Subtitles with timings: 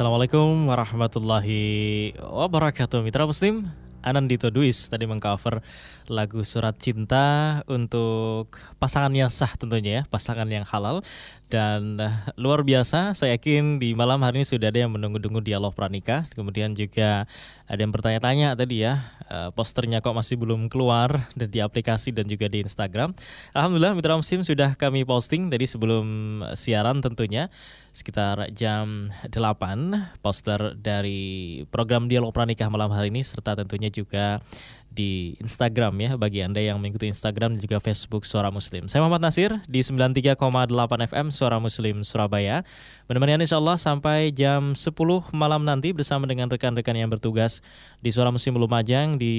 [0.00, 3.04] Assalamualaikum warahmatullahi wabarakatuh.
[3.04, 3.68] Mitra Muslim
[4.00, 5.60] Anandito Duis tadi mengcover
[6.08, 8.48] lagu Surat Cinta untuk
[8.80, 11.04] pasangan yang sah tentunya ya, pasangan yang halal
[11.50, 13.12] dan uh, luar biasa.
[13.18, 16.30] Saya yakin di malam hari ini sudah ada yang menunggu-nunggu dialog pranikah.
[16.32, 17.26] Kemudian juga
[17.66, 22.30] ada yang bertanya-tanya tadi ya, uh, posternya kok masih belum keluar dan di aplikasi dan
[22.30, 23.12] juga di Instagram.
[23.50, 26.06] Alhamdulillah Mitra Muslim sudah kami posting tadi sebelum
[26.54, 27.50] siaran tentunya
[27.90, 34.38] sekitar jam 8 poster dari program dialog pranikah malam hari ini serta tentunya juga
[34.90, 38.90] di Instagram ya bagi Anda yang mengikuti Instagram dan juga Facebook Suara Muslim.
[38.90, 40.36] Saya Muhammad Nasir di 93,8
[41.06, 42.66] FM Suara Muslim Surabaya.
[43.06, 44.90] Menemani Anda insya Allah sampai jam 10
[45.30, 47.62] malam nanti bersama dengan rekan-rekan yang bertugas
[48.02, 49.34] di Suara Muslim Lumajang, di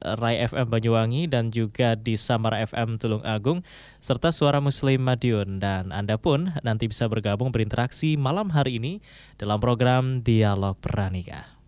[0.00, 3.60] Rai FM Banyuwangi dan juga di Samara FM Tulung Agung
[4.00, 9.04] serta Suara Muslim Madiun dan Anda pun nanti bisa bergabung berinteraksi malam hari ini
[9.36, 11.60] dalam program Dialog Pranikah.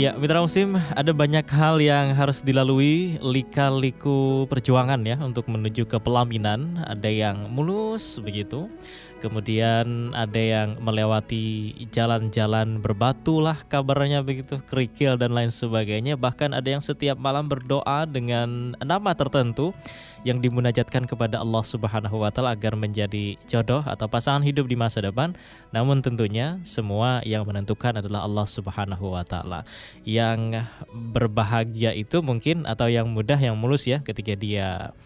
[0.00, 6.00] Ya, Mitra Musim, ada banyak hal yang harus dilalui lika-liku perjuangan ya untuk menuju ke
[6.00, 6.80] pelaminan.
[6.88, 8.72] Ada yang mulus begitu,
[9.20, 16.16] kemudian ada yang melewati jalan-jalan berbatu lah kabarnya begitu, kerikil dan lain sebagainya.
[16.16, 19.76] Bahkan ada yang setiap malam berdoa dengan nama tertentu
[20.24, 25.04] yang dimunajatkan kepada Allah Subhanahu wa taala agar menjadi jodoh atau pasangan hidup di masa
[25.04, 25.36] depan.
[25.70, 29.68] Namun tentunya semua yang menentukan adalah Allah Subhanahu wa taala
[30.08, 34.96] yang berbahagia itu mungkin atau yang mudah yang mulus ya ketika dia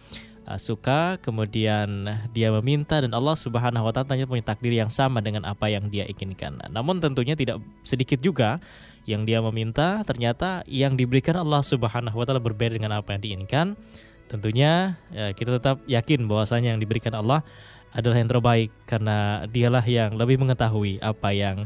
[0.45, 5.43] uh, suka kemudian dia meminta dan Allah Subhanahu wa taala punya takdir yang sama dengan
[5.45, 6.61] apa yang dia inginkan.
[6.69, 8.61] Namun tentunya tidak sedikit juga
[9.05, 13.77] yang dia meminta ternyata yang diberikan Allah Subhanahu wa taala berbeda dengan apa yang diinginkan.
[14.25, 17.45] Tentunya ya, kita tetap yakin bahwasanya yang diberikan Allah
[17.93, 21.63] adalah yang terbaik karena dialah yang lebih mengetahui apa yang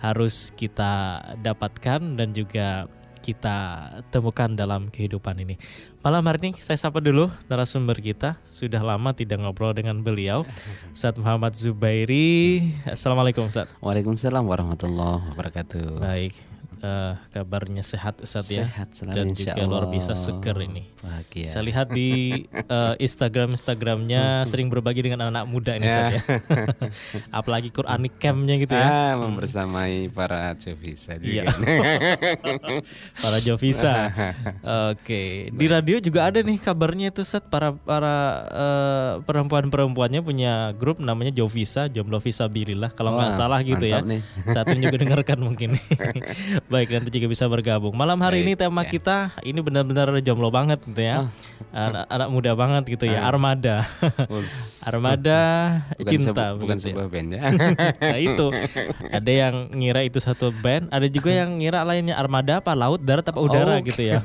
[0.00, 2.88] harus kita dapatkan dan juga
[3.20, 5.60] kita temukan dalam kehidupan ini.
[6.00, 8.40] Malam hari ini saya sapa dulu narasumber kita.
[8.48, 10.48] Sudah lama tidak ngobrol dengan beliau.
[10.96, 12.72] Ustaz Muhammad Zubairi.
[12.88, 13.68] Assalamualaikum Ustaz.
[13.84, 16.00] Waalaikumsalam warahmatullahi wabarakatuh.
[16.00, 16.49] Baik
[16.80, 18.64] uh, kabarnya sehat Ustaz ya.
[18.64, 19.92] Sehat selalu Dan juga luar Allah.
[19.92, 20.82] biasa seger ini.
[21.00, 21.48] Bahagia.
[21.48, 22.10] Saya lihat di
[22.66, 26.20] uh, Instagram Instagramnya sering berbagi dengan anak-anak muda ini Ustaz ya.
[27.40, 28.84] Apalagi Quranic Camp-nya gitu ya.
[28.84, 31.48] Ah, membersamai para Jovisa Iya.
[31.48, 31.72] juga.
[33.24, 33.94] para Jovisa.
[34.92, 38.16] Oke, di radio juga ada nih kabarnya itu set para para
[38.48, 44.04] eh, perempuan-perempuannya punya grup namanya Jovisa, Jomblo Visabilillah kalau nggak salah gitu ya.
[44.04, 44.20] nih.
[44.46, 45.76] Saat ini juga dengarkan mungkin.
[46.70, 47.90] Baik, nanti juga bisa bergabung.
[47.90, 48.88] Malam hari ini Baik, tema ya.
[48.88, 51.26] kita ini benar-benar jomblo banget gitu ya.
[51.68, 53.82] Anak, anak muda banget gitu ya, armada.
[54.30, 54.78] Us.
[54.88, 55.40] armada
[55.98, 56.94] bukan cinta sebu- bukan begitu ya.
[56.94, 57.40] sebuah band ya.
[58.06, 58.46] nah itu
[59.04, 63.22] ada yang ngira itu satu band ada juga yang ngira lainnya armada apa laut darat
[63.24, 63.90] apa udara Oke.
[63.90, 64.24] gitu ya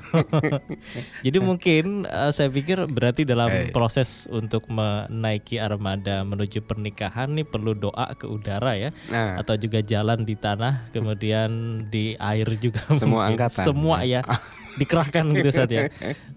[1.26, 3.70] jadi mungkin eh, saya pikir berarti dalam Eh.
[3.70, 9.80] proses untuk menaiki armada menuju pernikahan nih perlu doa ke udara ya Nah, atau juga
[9.80, 11.50] jalan di tanah kemudian
[11.86, 13.40] di air juga Semua mungkin.
[13.40, 13.64] angkatan.
[13.64, 14.22] semua ya
[14.80, 15.88] dikerahkan gitu Ustaz ya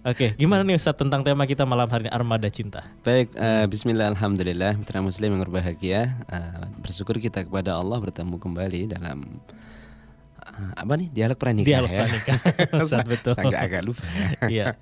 [0.06, 4.14] oke gimana nih Ustaz tentang tema kita malam hari ini armada cinta baik, eh, Bismillah,
[4.14, 6.14] Alhamdulillah, mitra Muslim yang berbahagia.
[6.30, 9.42] Eh, bersyukur kita kepada Allah bertemu kembali dalam
[10.58, 12.00] apa nih dialog pranikah dialog ya.
[12.02, 12.38] pranikah
[12.82, 14.28] Ustaz betul Saya agak, agak lupa ya.
[14.54, 14.66] iya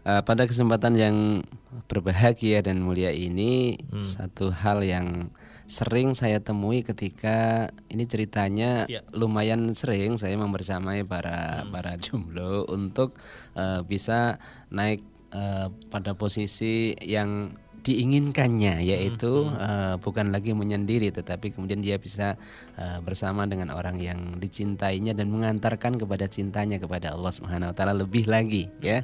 [0.00, 1.44] Eh, pada kesempatan yang
[1.84, 4.00] berbahagia dan mulia ini Hmm.
[4.00, 5.28] satu hal yang
[5.64, 9.04] sering saya temui ketika ini ceritanya Ya.
[9.10, 11.70] lumayan sering saya membersamai para Hmm.
[11.70, 13.20] para jomblo untuk
[13.52, 17.52] eh, bisa naik eh, pada posisi yang
[17.88, 22.36] diinginkannya yaitu eh, bukan lagi menyendiri tetapi kemudian dia bisa
[22.76, 27.96] eh, bersama dengan orang yang dicintainya dan mengantarkan kepada cintanya kepada Allah Subhanahu wa taala
[27.96, 29.00] lebih lagi ya.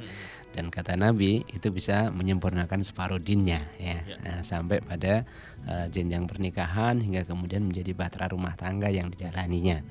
[0.55, 3.99] Dan kata Nabi itu bisa menyempurnakan separuh dinnya ya.
[4.23, 5.27] Nah, sampai pada
[5.67, 9.83] eh, jenjang pernikahan hingga kemudian menjadi bahtera rumah tangga yang dijalaninya.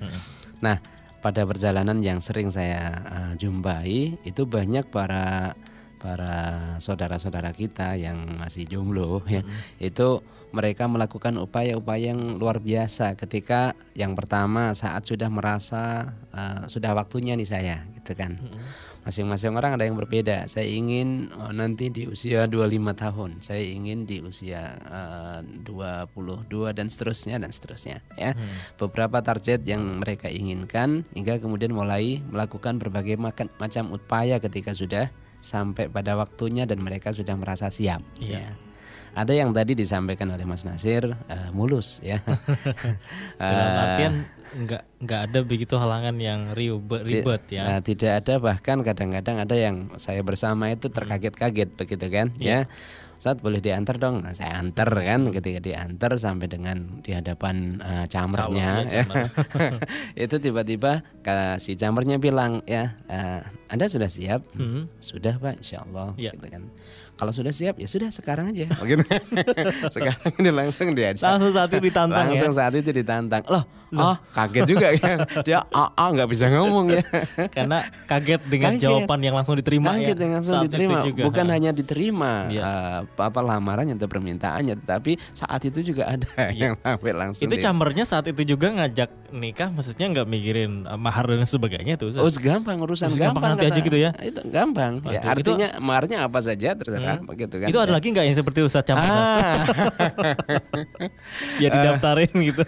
[0.63, 0.79] Nah,
[1.19, 5.51] pada perjalanan yang sering saya eh, jumpai itu banyak para
[6.03, 9.39] para saudara-saudara kita yang masih jomblo ya
[9.79, 10.19] itu
[10.51, 17.39] mereka melakukan upaya-upaya yang luar biasa ketika yang pertama saat sudah merasa eh, sudah waktunya
[17.39, 18.35] nih saya gitu kan
[19.03, 20.47] masing-masing orang ada yang berbeda.
[20.47, 26.71] Saya ingin oh, nanti di usia 25 tahun, saya ingin di usia eh, uh, 22
[26.71, 28.31] dan seterusnya dan seterusnya ya.
[28.31, 28.49] Hmm.
[28.79, 33.19] Beberapa target yang mereka inginkan hingga kemudian mulai melakukan berbagai
[33.59, 35.11] macam upaya ketika sudah
[35.43, 38.39] sampai pada waktunya dan mereka sudah merasa siap iya.
[38.39, 38.51] ya.
[39.13, 42.17] Ada yang tadi disampaikan oleh Mas Nasir uh, mulus ya.
[43.37, 44.13] Dalam artian
[44.53, 47.61] nggak nggak ada begitu halangan yang ribet, ribet ya.
[47.61, 52.65] Nah, tidak ada bahkan kadang-kadang ada yang saya bersama itu terkaget-kaget begitu kan yeah.
[52.65, 52.73] ya.
[53.23, 58.03] Saat boleh diantar dong, nah, saya antar kan ketika diantar sampai dengan di hadapan uh,
[58.11, 59.03] camernya ya.
[60.27, 61.07] itu tiba-tiba
[61.55, 63.39] si camernya bilang ya uh,
[63.71, 64.43] Anda sudah siap?
[64.59, 64.91] Hmm.
[64.99, 66.35] Sudah Pak, Insya Allah yeah.
[66.35, 66.67] gitu kan
[67.23, 69.07] kalau sudah siap ya sudah sekarang aja begitu
[69.95, 72.59] sekarang ini langsung dia langsung saat itu ditantang langsung ya?
[72.59, 73.63] saat itu ditantang loh,
[73.95, 74.11] loh.
[74.11, 77.01] oh kaget juga kan dia ah ah nggak bisa ngomong ya
[77.55, 78.83] karena kaget dengan kaget.
[78.83, 80.19] jawaban yang langsung diterima kaget ya?
[80.19, 81.53] dengan langsung saat diterima juga, bukan ha.
[81.55, 82.61] hanya diterima ya.
[82.67, 86.67] uh, apa lamarannya atau permintaannya tetapi saat itu juga ada ya.
[86.67, 91.23] yang sampai langsung itu cambernya saat itu juga ngajak nikah maksudnya nggak mikirin uh, mahar
[91.23, 95.23] dan sebagainya tuh oh gampang urusan gampang, gampang nanti aja gitu ya itu gampang ya
[95.23, 97.12] artinya itu, maharnya apa saja terserah hmm.
[97.21, 97.67] Begitu kan.
[97.69, 97.95] Itu ada ya.
[98.01, 99.13] lagi nggak yang seperti Ustadz Campur?
[99.13, 99.57] Ah.
[101.63, 102.63] ya didaftarin gitu.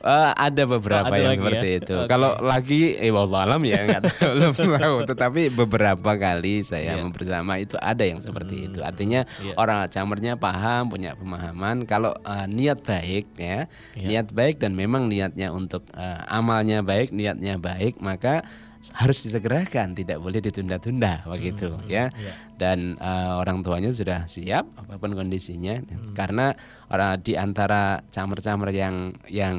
[0.00, 1.78] Uh, ada beberapa ada yang seperti ya?
[1.80, 1.96] itu.
[1.96, 2.08] Okay.
[2.08, 4.02] Kalau lagi, eh alam ya nggak
[4.80, 4.96] tahu.
[5.08, 7.08] Tetapi beberapa kali saya yeah.
[7.08, 8.66] bersama itu ada yang seperti hmm.
[8.72, 8.80] itu.
[8.84, 9.56] Artinya yeah.
[9.56, 11.88] orang camernya paham, punya pemahaman.
[11.88, 14.08] Kalau uh, niat baik ya, yeah.
[14.08, 18.44] niat baik dan memang niatnya untuk uh, amalnya baik, niatnya baik, maka
[18.96, 22.08] harus disegerakan, tidak boleh ditunda-tunda begitu hmm, ya.
[22.16, 22.34] Yeah.
[22.56, 26.16] Dan uh, orang tuanya sudah siap apa pun kondisinya hmm.
[26.16, 26.56] karena
[26.88, 29.56] orang di antara camer-camer yang yang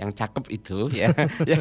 [0.00, 1.12] yang cakep itu ya,
[1.44, 1.60] ya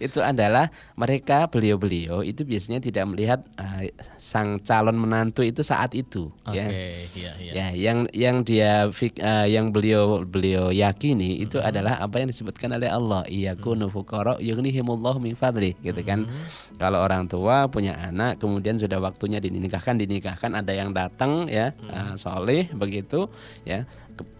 [0.00, 3.84] itu adalah mereka beliau-beliau itu biasanya tidak melihat uh,
[4.16, 6.66] sang calon menantu itu saat itu okay, ya
[7.12, 7.52] iya, iya.
[7.52, 11.68] ya yang yang dia uh, yang beliau beliau yakini itu hmm.
[11.68, 16.80] adalah apa yang disebutkan oleh Allah iyakunu fuqara yughnihimullahu min fadli gitu kan hmm.
[16.80, 21.92] kalau orang tua punya anak kemudian sudah waktunya dinikahkan dinikahkan ada yang datang ya hmm.
[21.92, 23.28] uh, soleh begitu
[23.68, 23.84] ya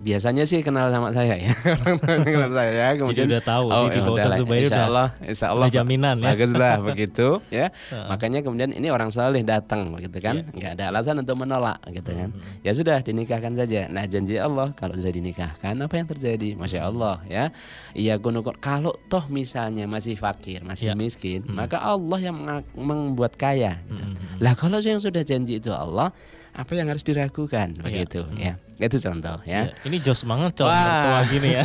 [0.05, 1.53] biasanya sih kenal sama saya ya
[2.29, 6.21] kenal saya kemudian Jadi udah tahu oh, di bawah ya insya Allah insya Allah jaminan
[6.21, 7.73] ya baguslah begitu ya
[8.12, 10.53] makanya kemudian ini orang saleh datang begitu kan yeah.
[10.53, 12.62] nggak ada alasan untuk menolak gitu kan mm-hmm.
[12.62, 17.25] ya sudah dinikahkan saja nah janji Allah kalau sudah dinikahkan apa yang terjadi masya Allah
[17.25, 17.49] ya
[17.97, 21.00] iya gunung kalau toh misalnya masih fakir masih yeah.
[21.00, 21.56] miskin mm-hmm.
[21.56, 22.37] maka Allah yang
[22.76, 24.05] membuat kaya gitu.
[24.05, 24.44] mm-hmm.
[24.44, 26.12] lah kalau yang sudah janji itu Allah
[26.53, 28.61] apa yang harus diragukan begitu yeah.
[28.61, 29.71] ya itu contoh ya.
[29.71, 31.65] ya ini jos banget contoh gini ya.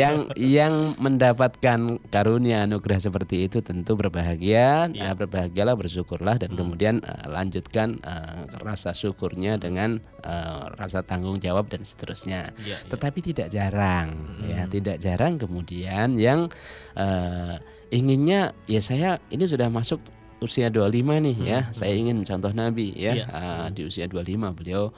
[0.00, 5.12] yang yang mendapatkan karunia anugerah seperti itu tentu berbahagia, ya.
[5.12, 6.58] uh, berbahagialah bersyukurlah dan hmm.
[6.58, 12.52] kemudian uh, lanjutkan uh, rasa syukurnya dengan uh, rasa tanggung jawab dan seterusnya.
[12.60, 12.78] Ya, ya.
[12.92, 14.48] Tetapi tidak jarang hmm.
[14.48, 16.52] ya, tidak jarang kemudian yang
[17.00, 17.56] uh,
[17.88, 20.00] inginnya ya saya ini sudah masuk
[20.42, 21.60] usia 25 nih ya.
[21.64, 21.72] Hmm.
[21.72, 23.14] Saya ingin contoh Nabi ya.
[23.14, 23.26] ya.
[23.30, 24.90] Uh, di usia 25 beliau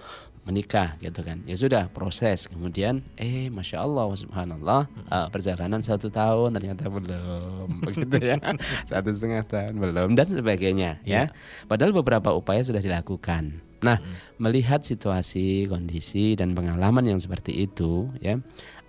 [0.45, 1.41] menikah gitu kan.
[1.49, 2.47] Ya sudah proses.
[2.47, 8.37] Kemudian eh masya Allah subhanallah uh, perjalanan satu tahun ternyata belum begitu ya.
[8.85, 11.29] Satu setengah tahun belum dan sebagainya ya.
[11.29, 11.35] ya
[11.67, 13.65] padahal beberapa upaya sudah dilakukan.
[13.81, 14.41] Nah hmm.
[14.41, 18.41] melihat situasi kondisi dan pengalaman yang seperti itu ya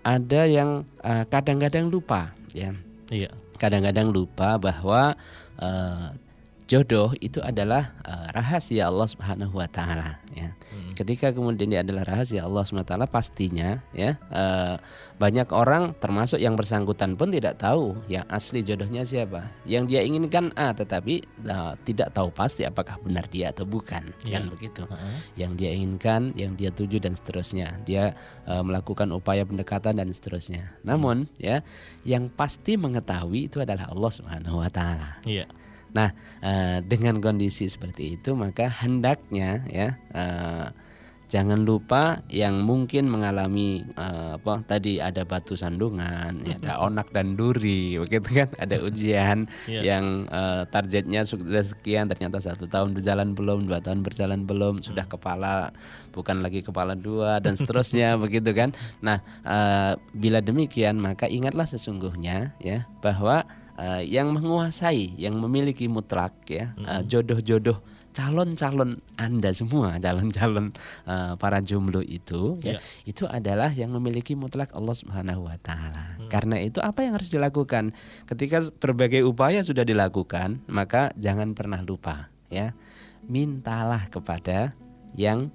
[0.05, 2.21] ada yang kadang eh, kadang-kadang lupa
[2.53, 2.71] ya.
[3.09, 3.31] Iya.
[3.55, 5.15] Kadang-kadang lupa bahwa
[5.63, 6.11] uh,
[6.65, 10.49] jodoh itu adalah uh, rahasia Allah Subhanahu wa taala ya.
[10.49, 10.97] Hmm.
[10.97, 14.81] Ketika kemudian dia adalah rahasia Allah Subhanahu wa taala pastinya ya uh,
[15.21, 19.53] banyak orang termasuk yang bersangkutan pun tidak tahu ya asli jodohnya siapa.
[19.69, 24.41] Yang dia inginkan A tetapi uh, tidak tahu pasti apakah benar dia atau bukan yeah.
[24.41, 24.89] kan begitu.
[24.89, 25.17] Uh -huh.
[25.37, 27.77] Yang dia inginkan, yang dia tuju dan seterusnya.
[27.85, 28.17] Dia
[28.49, 30.73] uh, melakukan upaya pendekatan dan seterusnya.
[30.81, 31.61] Namun ya
[32.01, 35.21] yang pasti mengetahui itu adalah Allah Subhanahu wa taala.
[35.29, 35.45] Yeah.
[35.95, 36.11] Nah,
[36.43, 40.67] uh, dengan kondisi seperti itu maka hendaknya ya uh,
[41.25, 47.33] jangan lupa yang mungkin mengalami uh, apa tadi ada batu sandungan, ya, ada onak dan
[47.33, 48.49] duri, begitu kan?
[48.61, 49.83] Ada ujian yeah.
[49.83, 55.05] yang uh, targetnya sudah sekian, ternyata satu tahun berjalan belum, dua tahun berjalan belum, sudah
[55.09, 55.73] kepala
[56.13, 58.71] bukan lagi kepala dua dan seterusnya, begitu kan?
[59.01, 63.43] Nah, uh, bila demikian maka ingatlah sesungguhnya ya bahwa
[63.79, 66.85] uh, yang menguasai, yang memiliki mutlak ya, mm -hmm.
[66.89, 67.79] uh, jodoh-jodoh
[68.15, 70.71] calon-calon Anda semua, calon-calon
[71.03, 72.79] uh, para jomblo itu ya, Ya.
[73.03, 76.15] itu adalah yang memiliki mutlak Allah Subhanahu wa taala.
[76.15, 76.31] Hmm.
[76.31, 77.91] Karena itu apa yang harus dilakukan?
[78.23, 82.71] Ketika berbagai upaya sudah dilakukan, maka jangan pernah lupa ya.
[83.27, 84.71] Mintalah kepada
[85.17, 85.51] yang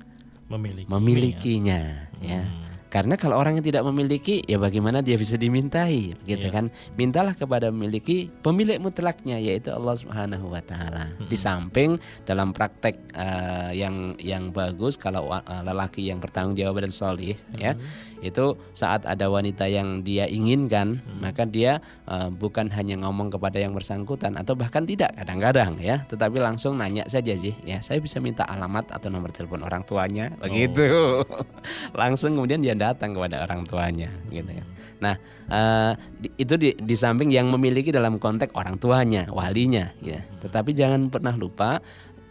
[0.52, 0.88] Memiliki.
[0.90, 1.80] memilikinya
[2.20, 2.44] ya.
[2.44, 2.69] Hmm.
[2.90, 6.52] Karena kalau orang yang tidak memiliki, ya bagaimana dia bisa dimintai, gitu Iya.
[6.52, 6.64] kan?
[6.98, 11.14] Mintalah kepada memiliki pemilik mutlaknya, yaitu Allah Subhanahu Wa Taala.
[11.30, 16.90] Di samping dalam praktek eh, yang yang bagus, kalau eh, lelaki yang bertanggung jawab dan
[16.90, 17.78] solih, ya,
[18.26, 21.78] itu saat ada wanita yang dia inginkan, maka dia
[22.10, 27.06] eh, bukan hanya ngomong kepada yang bersangkutan atau bahkan tidak kadang-kadang, ya, tetapi langsung nanya
[27.06, 31.22] saja sih, ya, saya bisa minta alamat atau nomor telepon orang tuanya, begitu.
[32.00, 34.64] langsung kemudian dia datang kepada orang tuanya gitu ya.
[34.98, 35.14] Nah,
[35.46, 40.24] eh, di- itu di, di samping yang memiliki dalam konteks orang tuanya, walinya ya.
[40.40, 41.84] Tetapi jangan pernah lupa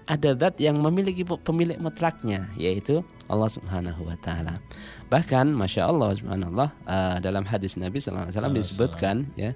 [0.09, 4.57] ada zat yang memiliki pe- pemilik mutlaknya yaitu Allah Subhanahu wa taala.
[5.05, 9.53] Bahkan Masya Allah subhanallah eh, dalam hadis Nabi sallallahu alaihi wasallam disebutkan ya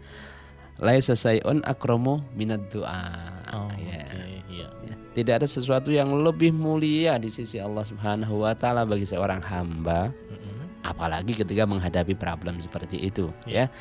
[0.78, 3.14] laisa sayun akramu minad du'a.
[3.54, 4.02] Oh, ya.
[4.02, 4.68] oke, iya.
[4.86, 9.42] Ya, Tidak ada sesuatu yang lebih mulia di sisi Allah Subhanahu wa taala bagi seorang
[9.42, 10.53] hamba Mm-mm.
[10.84, 13.72] Apalagi ketika menghadapi problem seperti itu ya.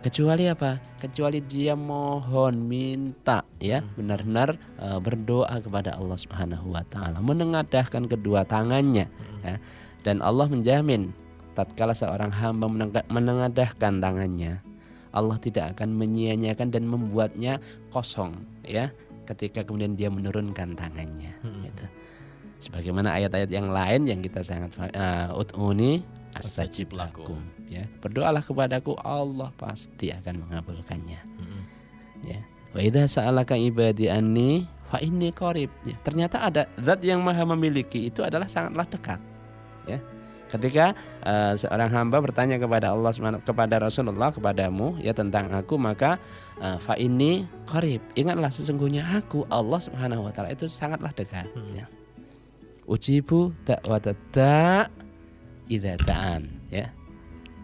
[0.00, 0.80] Kecuali apa?
[0.96, 8.48] Kecuali dia mohon minta ya, benar-benar eh, berdoa kepada Allah Subhanahu wa taala, menengadahkan kedua
[8.48, 9.12] tangannya
[9.44, 9.60] ya.
[10.00, 11.12] Dan Allah menjamin
[11.52, 14.64] tatkala seorang hamba menenga- menengadahkan tangannya,
[15.12, 17.60] Allah tidak akan menyia-nyiakan dan membuatnya
[17.92, 18.88] kosong ya
[19.28, 21.84] ketika kemudian dia menurunkan tangannya gitu.
[22.60, 26.00] Sebagaimana ayat-ayat yang lain yang kita sangat fa- eh, ut'uni
[26.34, 27.86] astajib lakum ya.
[27.98, 31.20] Berdoalah kepadaku Allah pasti akan mengabulkannya.
[32.22, 32.40] Ya.
[32.70, 35.70] Wa idza sa'alaka ibadi anni fa inni qarib.
[35.82, 39.18] Ya, ternyata ada zat yang maha memiliki itu adalah sangatlah dekat.
[39.88, 39.98] Ya.
[40.50, 46.18] Ketika eh, seorang hamba bertanya kepada Allah Subhanahu- kepada Rasulullah kepadamu ya tentang aku maka
[46.58, 48.02] eh, fa inni qarib.
[48.18, 51.74] Ingatlah sesungguhnya aku Allah Subhanahu wa taala itu sangatlah dekat Hmm.
[51.74, 51.86] ya.
[52.90, 53.78] Ujibu da'
[55.70, 56.90] idza ta'an ya.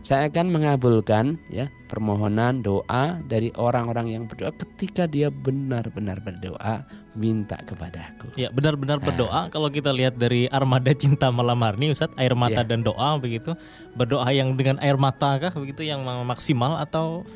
[0.06, 6.86] Saya akan mengabulkan ya permohonan doa dari orang-orang yang berdoa ketika dia benar-benar berdoa
[7.18, 8.30] minta kepadaku.
[8.38, 9.06] Ya benar-benar Nah.
[9.10, 12.70] berdoa kalau kita lihat dari armada cinta malam hari ini Ustadz air mata Iya.
[12.70, 13.58] dan doa begitu
[13.98, 17.26] berdoa yang dengan air mata kah begitu yang maksimal atau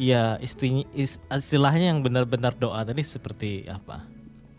[0.00, 4.08] ya istilahnya yang benar-benar doa tadi seperti apa?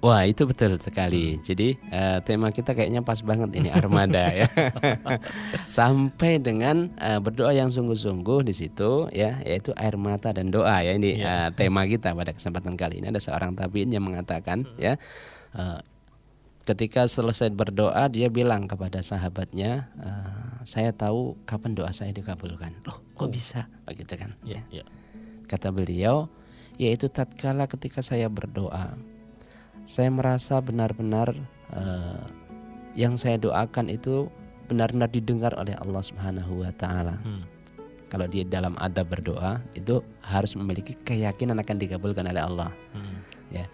[0.02, 1.38] Wah itu betul sekali.
[1.46, 4.50] Jadi eh, tema kita kayaknya pas banget ini armada ya.
[5.70, 10.98] Sampai dengan eh, berdoa yang sungguh-sungguh di situ ya, yaitu air mata dan doa ya
[10.98, 14.98] ini eh, tema kita pada kesempatan kali ini ada seorang tabiin yang mengatakan ya.
[15.54, 15.80] eh,
[16.66, 22.74] ketika selesai berdoa dia bilang kepada sahabatnya, eh, saya tahu kapan doa saya dikabulkan.
[22.90, 23.70] Loh kok bisa?
[23.86, 24.34] Begitu kan?
[24.42, 24.82] Ya, ya.
[25.46, 26.26] Kata beliau,
[26.82, 28.98] yaitu tatkala ketika saya berdoa,
[29.92, 31.36] saya merasa benar-benar
[31.76, 32.24] eh,
[32.96, 34.32] yang saya doakan itu
[34.72, 37.20] benar-benar didengar oleh Allah Subhanahu wa taala.
[37.20, 37.44] Hmm.
[38.08, 42.72] Kalau dia dalam adab berdoa itu harus memiliki keyakinan akan dikabulkan oleh Allah.
[42.96, 43.20] Hmm.
[43.52, 43.68] Ya.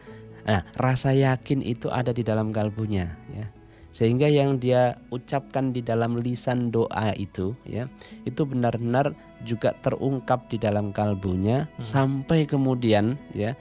[0.49, 3.45] Nah, rasa yakin itu ada di dalam kalbunya ya.
[3.93, 7.89] Sehingga yang dia ucapkan di dalam lisan doa itu ya,
[8.29, 13.57] itu benar-benar juga terungkap di dalam kalbunya sampai kemudian ya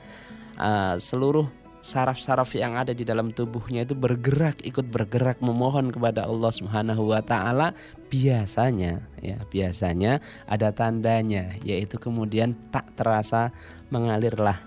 [0.60, 1.48] uh, seluruh
[1.86, 7.22] saraf-saraf yang ada di dalam tubuhnya itu bergerak ikut bergerak memohon kepada Allah Subhanahu wa
[7.22, 7.78] taala
[8.10, 10.18] biasanya ya biasanya
[10.50, 13.54] ada tandanya yaitu kemudian tak terasa
[13.94, 14.58] mengalirlah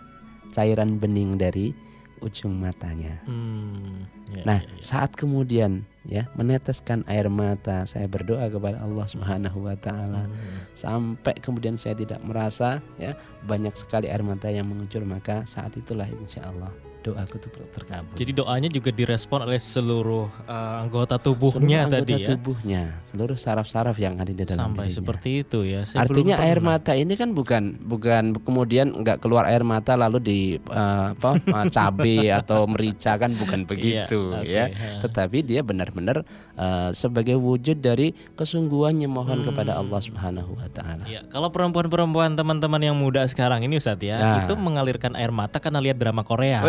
[0.56, 1.76] cairan bening dari
[2.24, 3.20] ujung matanya.
[3.28, 4.08] Hmm.
[4.32, 4.82] Ya, Nah, ya, ya.
[4.84, 10.60] saat kemudian ya meneteskan air mata, saya berdoa kepada Allah Subhanahu wa taala Hmm.
[10.74, 16.08] sampai kemudian saya tidak merasa ya banyak sekali air mata yang mengucur maka saat itulah
[16.08, 18.12] insya Allah doaku itu terkabul.
[18.12, 22.27] Jadi doanya juga direspon oleh seluruh uh, anggota tubuhnya Seluruh tadi anggota ya.
[22.27, 24.98] tubuhnya, seluruh saraf-saraf yang ada di dalam Sampai dirinya.
[25.00, 25.88] seperti itu ya.
[25.88, 26.75] Saya Artinya air pernah.
[26.75, 31.65] mata ini kan bukan bukan kemudian nggak keluar air mata lalu di eh, apa eh,
[31.72, 34.68] cabai atau merica kan bukan begitu oke, ya.
[34.68, 35.00] ha.
[35.00, 36.22] Tetapi dia benar-benar
[36.55, 39.48] eh, sebagai wujud dari kesungguhannya mohon Hmm.
[39.48, 41.03] kepada Allah Subhanahu wa taala.
[41.05, 44.38] Ya, kalau perempuan-perempuan teman-teman yang muda sekarang ini Ustadz ya, Nah.
[44.43, 46.62] itu mengalirkan air mata karena lihat drama Korea.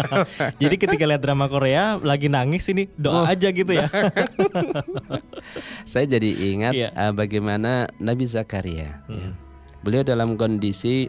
[0.62, 3.26] Jadi ketika lihat drama Korea lagi nangis ini doa Oh.
[3.26, 3.90] aja gitu ya.
[5.82, 6.88] Saya jadi ingat Iya.
[6.90, 8.70] eh, bagaimana Nabi Zakaria.
[8.70, 8.92] ya.
[9.08, 9.32] Hmm.
[9.80, 11.08] Beliau dalam kondisi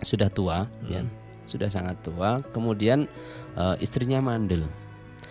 [0.00, 1.12] sudah tua, ya, Hmm.
[1.44, 2.40] sudah sangat tua.
[2.50, 3.06] Kemudian
[3.52, 4.64] eh, istrinya mandul.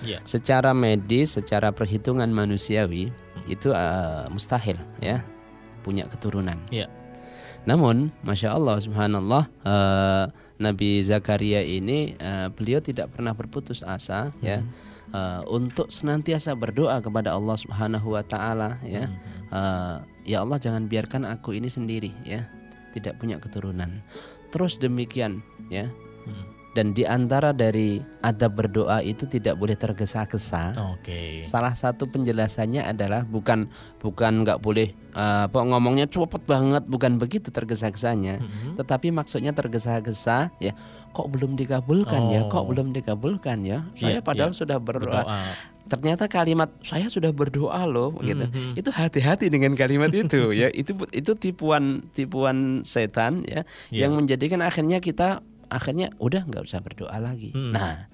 [0.01, 0.19] Ya.
[0.25, 3.13] Secara medis, secara perhitungan manusiawi
[3.45, 5.21] itu uh, mustahil ya
[5.85, 6.57] punya keturunan.
[6.73, 6.89] Ya.
[7.61, 10.25] Namun, masya Allah, subhanallah, uh,
[10.57, 14.65] Nabi Zakaria ini uh, beliau tidak pernah berputus asa, ya,
[15.13, 19.05] uh, untuk senantiasa berdoa kepada Allah Subhanahu Wa Taala, ya,
[19.53, 22.49] uh, ya Allah jangan biarkan aku ini sendiri, ya,
[22.97, 24.01] tidak punya keturunan.
[24.49, 25.85] Terus demikian, ya.
[26.71, 30.71] Dan di antara dari adab berdoa itu tidak boleh tergesa-gesa.
[30.95, 31.43] Oke.
[31.43, 33.67] Salah satu penjelasannya adalah bukan
[33.99, 38.39] bukan nggak boleh uh, apa ngomongnya cepet banget, bukan begitu tergesa-gesanya.
[38.39, 38.79] Mhm.
[38.79, 40.71] Tetapi maksudnya tergesa-gesa ya,
[41.11, 42.69] kok belum dikabulkan ya, kok Oh.
[42.71, 43.91] belum dikabulkan ya.
[43.99, 44.59] Saya Iya, padahal iya.
[44.63, 45.27] sudah berdoa.
[45.27, 45.43] Berdoa.
[45.81, 48.47] Ternyata kalimat saya sudah berdoa loh gitu.
[48.47, 48.79] Mhm.
[48.79, 50.71] Itu hati-hati dengan kalimat itu ya.
[50.71, 54.07] Itu itu tipuan tipuan setan ya Iya.
[54.07, 57.55] yang menjadikan akhirnya kita akhirnya udah nggak usah berdoa lagi.
[57.55, 57.71] Hmm.
[57.71, 58.11] Nah,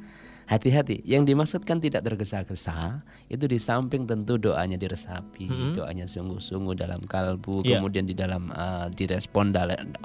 [0.47, 1.03] hati-hati.
[1.03, 5.73] Yang dimaksudkan tidak tergesa-gesa itu di samping tentu doanya diresapi, Hmm.
[5.75, 7.83] doanya sungguh-sungguh dalam kalbu, Iya.
[7.83, 9.51] kemudian di dalam uh, direspon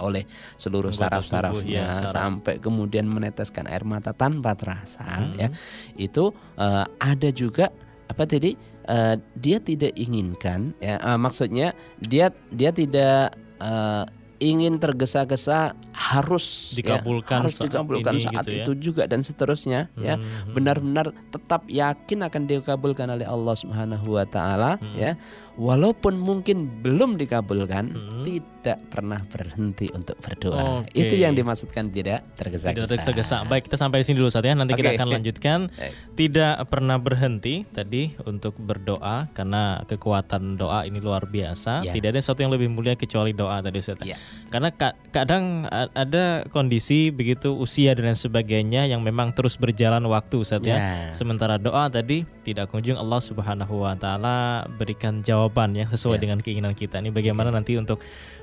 [0.03, 0.27] oleh
[0.59, 2.11] seluruh saraf-sarafnya ya, saraf.
[2.11, 5.39] sampai kemudian meneteskan air mata tanpa terasa Hmm.
[5.39, 5.49] ya.
[5.95, 7.71] Itu uh, ada juga
[8.11, 8.59] apa tadi
[8.91, 14.05] uh, dia tidak inginkan ya uh, maksudnya dia dia tidak uh,
[14.43, 18.57] ingin tergesa-gesa harus ya, Dikabulkan harus saat dikabulkan ini saat gitu ya.
[18.59, 20.51] itu juga dan seterusnya ya Mhm.
[20.51, 24.95] benar-benar tetap yakin akan dikabulkan oleh Allah Subhanahu wa taala Hmm.
[24.95, 25.15] ya
[25.55, 28.25] walaupun mungkin belum dikabulkan Hmm.
[28.25, 30.95] tidak pernah berhenti untuk berdoa Oke.
[30.95, 33.37] itu yang dimaksudkan tidak tergesa-gesa Tidak tergesa-gesa.
[33.45, 34.55] Baik, kita sampai di sini dulu saat ya.
[34.55, 34.97] Nanti kita Oke.
[34.97, 35.59] akan lanjutkan.
[36.15, 41.83] Tidak pernah berhenti tadi untuk berdoa karena kekuatan doa ini luar biasa.
[41.83, 41.91] Ya.
[41.91, 43.99] Tidak ada sesuatu yang lebih mulia kecuali doa tadi Ustaz.
[44.01, 44.15] Ya.
[44.47, 50.39] Karena ka- kadang ada kondisi begitu usia dan lain sebagainya yang memang terus berjalan waktu
[50.39, 50.79] Ustaz ya.
[50.79, 51.11] Ya.
[51.11, 54.39] Sementara doa tadi tidak kunjung Allah Subhanahu wa taala
[54.79, 55.42] berikan jawaban
[55.73, 56.23] yang sesuai Siap.
[56.23, 57.01] dengan keinginan kita.
[57.01, 57.99] Ini bagaimana nanti untuk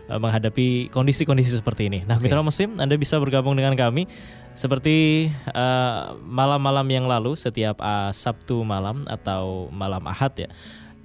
[0.09, 1.99] uh, menghadapi kondisi-kondisi seperti ini.
[2.03, 2.27] Nah, Oke.
[2.27, 4.09] Mitra Muslim, Anda bisa bergabung dengan kami
[4.57, 10.49] seperti uh, malam-malam yang lalu setiap uh, Sabtu malam atau malam Ahad ya.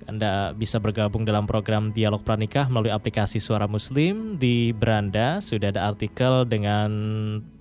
[0.04, 5.88] Anda bisa bergabung dalam program Dialog Pranikah melalui aplikasi Suara Muslim di beranda sudah ada
[5.88, 6.90] artikel dengan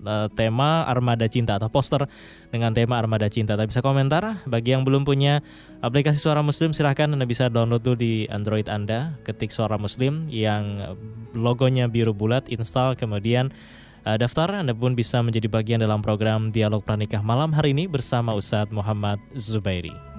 [0.04, 2.04] uh, tema Armada Cinta atau poster
[2.52, 3.56] dengan tema Armada Cinta.
[3.56, 4.44] Anda bisa komentar.
[4.44, 5.40] Bagi yang belum punya
[5.80, 10.96] aplikasi Suara Muslim silahkan Anda bisa download dulu di Android Anda, ketik Suara Muslim yang
[11.32, 13.50] logonya biru bulat, install kemudian
[14.04, 14.52] uh, daftar.
[14.52, 19.16] Anda pun bisa menjadi bagian dalam program Dialog Pranikah malam hari ini bersama Ustadz Muhammad
[19.32, 20.13] Zubairi.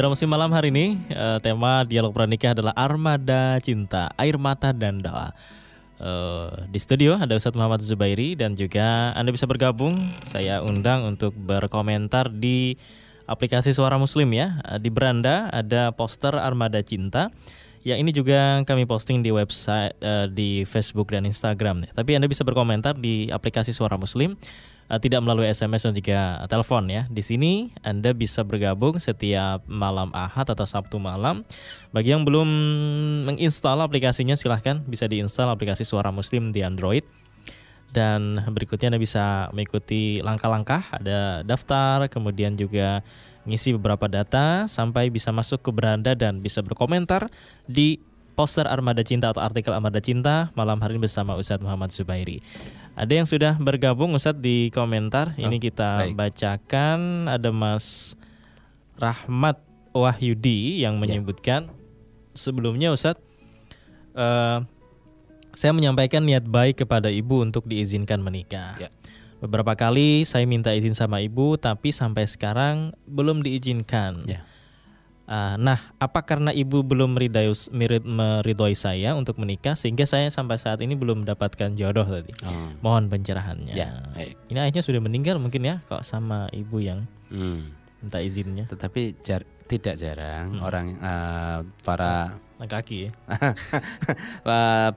[0.00, 4.96] Mitra musim malam hari ini eh, tema dialog pranikah adalah armada cinta, air mata dan
[4.96, 5.28] doa.
[6.00, 10.00] Eh, di studio ada Ustadz Muhammad Zubairi dan juga Anda bisa bergabung.
[10.24, 12.80] Saya undang untuk berkomentar di
[13.28, 14.64] aplikasi Suara Muslim ya.
[14.72, 17.28] Eh, Di beranda ada poster armada cinta.
[17.84, 21.84] Yang ini juga kami posting di website, eh, di Facebook dan Instagram.
[21.92, 24.32] Tapi Anda bisa berkomentar di aplikasi Suara Muslim
[24.98, 27.06] tidak melalui SMS dan juga telepon ya.
[27.06, 31.46] Di sini Anda bisa bergabung setiap malam Ahad atau Sabtu malam.
[31.94, 32.48] Bagi yang belum
[33.30, 37.06] menginstal aplikasinya silahkan bisa diinstal aplikasi Suara Muslim di Android.
[37.90, 43.02] Dan berikutnya Anda bisa mengikuti langkah-langkah, ada daftar, kemudian juga
[43.50, 47.26] ngisi beberapa data sampai bisa masuk ke beranda dan bisa berkomentar
[47.66, 47.98] di
[48.40, 52.40] poster Armada Cinta atau artikel Armada Cinta malam hari ini bersama Ustadz Muhammad Zubairi.
[52.96, 55.36] Ada yang sudah bergabung Ustadz di komentar.
[55.36, 56.16] Ini Oh, kita baik.
[56.16, 58.16] bacakan ada Mas
[58.96, 59.60] Rahmat
[59.92, 61.68] Wahyudi yang menyebutkan
[62.32, 63.20] sebelumnya Ustadz
[64.16, 64.64] eh,
[65.52, 68.80] saya menyampaikan niat baik kepada ibu untuk diizinkan menikah.
[68.80, 68.88] Ya.
[69.44, 74.24] Beberapa kali saya minta izin sama ibu tapi sampai sekarang belum diizinkan.
[74.24, 74.48] Ya.
[75.30, 77.46] Uh, nah, apa karena ibu belum meridai,
[78.02, 82.34] meridoi saya untuk menikah sehingga saya sampai saat ini belum mendapatkan jodoh tadi.
[82.42, 82.74] Oh.
[82.82, 83.78] Mohon pencerahannya.
[83.78, 83.94] Ya,
[84.50, 87.62] Ini ayahnya sudah meninggal mungkin ya kok sama ibu yang hmm.
[88.02, 88.66] minta izinnya.
[88.66, 90.66] Tetapi jar tidak jarang hmm.
[90.66, 93.10] orang uh, para laki-laki ya.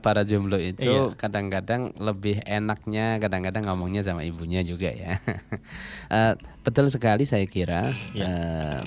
[0.04, 1.16] para jomblo itu iya.
[1.16, 5.16] kadang-kadang lebih enaknya kadang-kadang ngomongnya sama ibunya juga ya.
[6.12, 8.28] uh, betul sekali saya kira iya.
[8.28, 8.80] uh,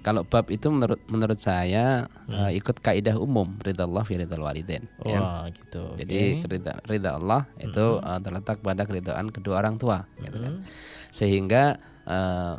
[0.00, 2.32] kalau bab itu menurut menurut saya hmm.
[2.32, 4.88] uh, ikut kaidah umum ridha Allah fi ridha walidain.
[5.04, 5.20] Ya.
[5.20, 5.52] Wah, ya.
[5.52, 5.84] gitu.
[6.00, 6.48] Jadi okay.
[6.48, 8.08] ridha, ridha Allah itu hmm.
[8.08, 10.20] uh, terletak pada keridhaan kedua orang tua, hmm.
[10.24, 10.54] gitu kan.
[10.56, 10.64] Hmm.
[11.12, 11.64] Sehingga
[12.08, 12.56] uh,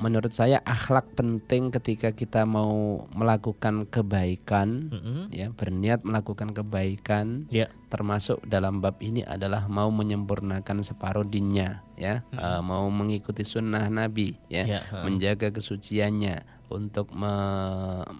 [0.00, 5.22] menurut saya akhlak penting ketika kita mau melakukan kebaikan mm-hmm.
[5.30, 7.68] ya berniat melakukan kebaikan yeah.
[7.92, 12.40] termasuk dalam bab ini adalah mau menyempurnakan separuh dinnya ya mm-hmm.
[12.40, 14.82] uh, mau mengikuti sunnah nabi ya yeah.
[15.04, 17.34] menjaga kesuciannya untuk me,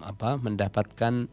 [0.03, 1.31] apa mendapatkan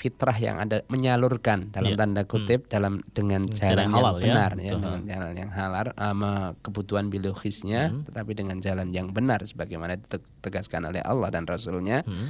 [0.00, 2.00] fitrah yang ada menyalurkan dalam yeah.
[2.00, 2.70] tanda kutip hmm.
[2.72, 4.22] dalam dengan jalan, yang halal, ya.
[4.24, 6.32] benar ya, ya dengan jalan yang halal sama
[6.64, 8.08] kebutuhan biologisnya hmm.
[8.08, 12.28] tetapi dengan jalan yang benar sebagaimana ditegaskan oleh Allah dan Rasulnya hmm.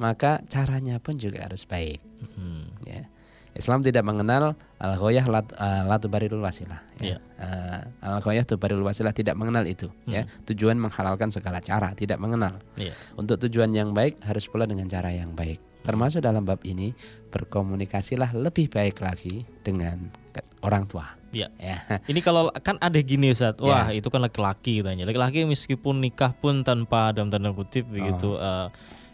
[0.00, 2.00] maka caranya pun juga harus baik
[2.40, 2.88] hmm.
[2.88, 3.04] ya
[3.50, 7.18] Islam tidak mengenal al ghoyah lat, uh, latubarilul wasilah ya.
[7.18, 7.20] Yeah.
[7.36, 10.12] Uh, al ghoyah tubarilul wasilah tidak mengenal itu hmm.
[10.16, 12.96] ya tujuan menghalalkan segala cara tidak mengenal yeah.
[13.20, 16.92] untuk tujuan yang baik harus pula dengan cara yang baik termasuk dalam bab ini
[17.32, 20.12] berkomunikasilah lebih baik lagi dengan
[20.60, 21.20] orang tua.
[21.30, 21.46] Ya.
[21.62, 21.78] ya.
[22.10, 23.54] Ini kalau kan ada gini Ustaz.
[23.58, 23.64] Ya.
[23.64, 24.02] Wah, ya.
[24.02, 25.06] itu kan laki-laki katanya.
[25.06, 27.94] Laki-laki meskipun nikah pun tanpa dalam tanda kutip oh.
[27.94, 28.66] begitu uh,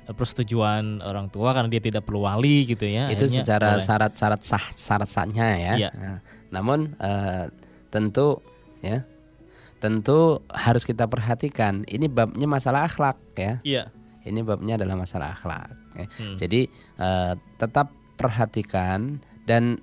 [0.07, 3.13] persetujuan orang tua karena dia tidak perlu wali gitu ya.
[3.13, 5.73] Itu Akhirnya secara syarat-syarat sah syarat-sahnya ya.
[5.77, 5.91] ya.
[5.93, 7.53] Nah, namun uh,
[7.93, 8.41] tentu
[8.81, 9.05] ya
[9.77, 13.61] tentu harus kita perhatikan ini babnya masalah akhlak ya.
[13.61, 13.85] Iya.
[14.27, 15.71] Ini babnya adalah masalah akhlak.
[15.95, 16.07] Ya.
[16.11, 16.37] Hmm.
[16.37, 16.61] Jadi
[16.99, 19.79] uh, tetap perhatikan dan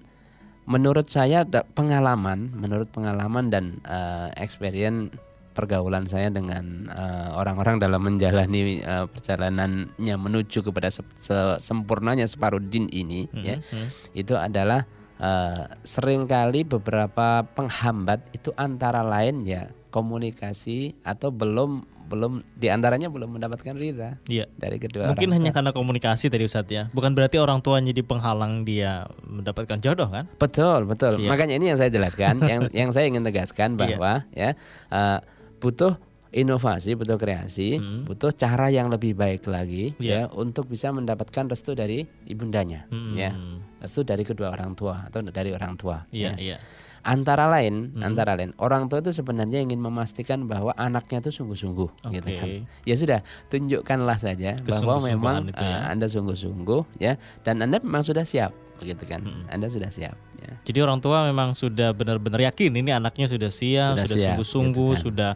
[0.67, 1.43] menurut saya
[1.75, 5.11] pengalaman, menurut pengalaman dan uh, experience
[5.53, 12.25] pergaulan saya dengan eh, orang-orang uh, dalam menjalani uh, perjalanannya menuju kepada se se sempurnanya
[12.25, 13.87] separuh din ini hmm, ya hmm.
[14.17, 14.89] itu adalah
[15.21, 23.09] uh, sering kali beberapa penghambat itu antara lain ya komunikasi atau belum belum di antaranya
[23.09, 24.45] belum mendapatkan ridha iya.
[24.53, 28.61] dari kedua mungkin hanya karena komunikasi tadi Ustadz ya bukan berarti orang tua jadi penghalang
[28.61, 31.29] dia mendapatkan jodoh kan betul betul iya.
[31.33, 33.79] makanya ini yang saya jelaskan yang yang saya ingin tegaskan iya.
[33.81, 34.49] bahwa iya.
[34.53, 34.59] ya
[34.93, 35.19] uh,
[35.57, 35.97] butuh
[36.33, 38.09] inovasi, butuh kreasi, hmm.
[38.09, 40.27] butuh cara yang lebih baik lagi yeah.
[40.27, 43.13] ya untuk bisa mendapatkan restu dari ibundanya hmm.
[43.13, 43.37] ya.
[43.79, 46.09] Restu dari kedua orang tua atau dari orang tua.
[46.09, 46.57] yeah, ya.
[46.57, 46.59] Yeah.
[47.03, 47.99] Antara lain, hmm.
[47.99, 52.15] antara lain orang tua itu sebenarnya ingin memastikan bahwa anaknya itu sungguh-sungguh okay.
[52.15, 52.47] gitu kan.
[52.87, 53.19] Ya sudah,
[53.51, 55.83] tunjukkanlah saja bahwa memang itu ya.
[55.83, 59.19] uh, Anda sungguh-sungguh ya dan Anda memang sudah siap begitu kan.
[59.19, 59.43] Hmm.
[59.51, 60.55] Anda sudah siap ya.
[60.63, 64.99] Jadi orang tua memang sudah benar-benar yakin ini anaknya sudah siap, sudah, sudah sungguh-sungguh, gitu
[64.99, 65.03] kan.
[65.03, 65.31] sudah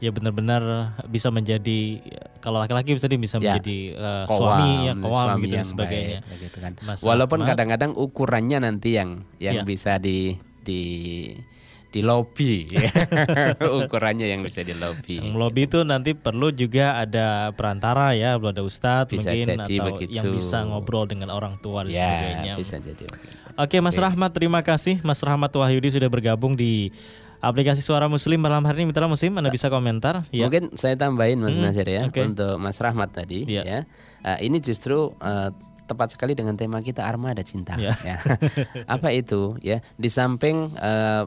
[0.00, 2.00] ya benar-benar bisa menjadi
[2.40, 6.18] kalau laki-laki bisa bisa ya, menjadi uh, suami ya kawam gitu dan sebagainya.
[6.24, 6.72] Baik, gitu kan.
[7.04, 9.62] Walaupun kadang-kadang ukurannya nanti yang yang ya.
[9.68, 10.82] bisa di di
[11.90, 12.86] di lobby ya.
[13.82, 15.18] ukurannya yang bisa di lobby.
[15.18, 19.74] Yang lobby itu nanti perlu juga ada perantara ya, perlu ada ustadz bisa mungkin jadi
[19.82, 20.14] atau begitu.
[20.14, 22.52] yang bisa ngobrol dengan orang tua dan ya, sebagainya.
[22.62, 23.04] Bisa jadi.
[23.58, 24.06] Oke Mas Oke.
[24.06, 26.94] Rahmat terima kasih Mas Rahmat Wahyudi sudah bergabung di
[27.42, 30.46] aplikasi Suara Muslim malam hari ini Mitra Muslim Anda bisa komentar ya.
[30.46, 32.30] Mungkin saya tambahin Mas hmm, Nasir ya okay.
[32.30, 33.66] untuk Mas Rahmat tadi ya.
[33.66, 33.80] ya.
[34.22, 35.50] Uh, ini justru uh,
[35.90, 37.74] tepat sekali dengan tema kita armada cinta.
[37.74, 37.98] Yeah.
[38.06, 38.16] Ya.
[38.94, 39.58] Apa itu?
[39.58, 41.26] Ya, di samping uh,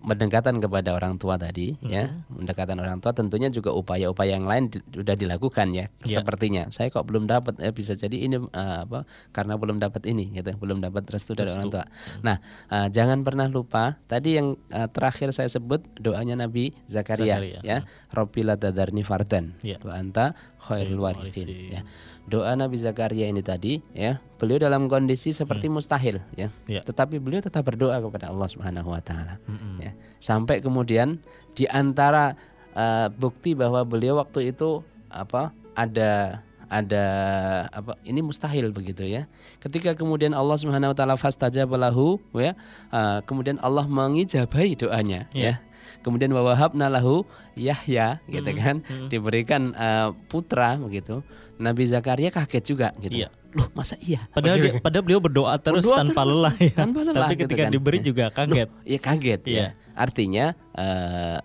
[0.00, 1.90] pendekatan kepada orang tua tadi hmm.
[1.92, 6.20] ya pendekatan orang tua tentunya juga upaya-upaya yang lain sudah dilakukan ya yeah.
[6.20, 9.04] sepertinya saya kok belum dapat ya bisa jadi ini uh, apa
[9.36, 12.24] karena belum dapat ini gitu belum dapat restu dari orang tua hmm.
[12.24, 12.40] nah
[12.72, 17.60] uh, jangan pernah lupa tadi yang uh, terakhir saya sebut doanya Nabi Zakaria, Zakaria.
[17.60, 19.76] ya Robbila tadarni fardan yeah.
[19.84, 21.80] wa anta khairul warithin ya
[22.28, 25.74] doa Nabi Zakaria ini tadi ya beliau dalam kondisi seperti hmm.
[25.80, 26.52] mustahil ya.
[26.68, 29.76] ya tetapi beliau tetap berdoa kepada Allah Subhanahu wa taala hmm.
[29.80, 31.18] ya sampai kemudian
[31.56, 32.38] di antara
[32.76, 37.04] uh, bukti bahwa beliau waktu itu apa ada ada
[37.74, 39.26] apa ini mustahil begitu ya.
[39.58, 42.54] Ketika kemudian Allah Subhanahu wa taala fastajaba lahu ya,
[42.94, 45.58] uh, kemudian Allah mengijabahi doanya yeah.
[45.58, 45.69] ya
[46.00, 47.24] kemudian wawahabna lahu
[47.56, 48.76] Yahya gitu hmm, kan.
[48.80, 49.08] hmm.
[49.08, 51.24] diberikan uh, putra begitu.
[51.60, 53.24] Nabi Zakaria kaget juga gitu.
[53.24, 53.30] Iya.
[53.50, 54.30] loh masa iya?
[54.30, 56.74] Padahal dia, padahal beliau berdoa terus berdoa tanpa terus, lelah ya.
[56.78, 57.72] tanpa lelah tapi gitu ketika kan.
[57.74, 58.68] diberi juga kaget.
[58.86, 59.58] iya kaget iya.
[59.58, 59.66] ya
[59.98, 60.46] artinya
[60.78, 61.38] uh,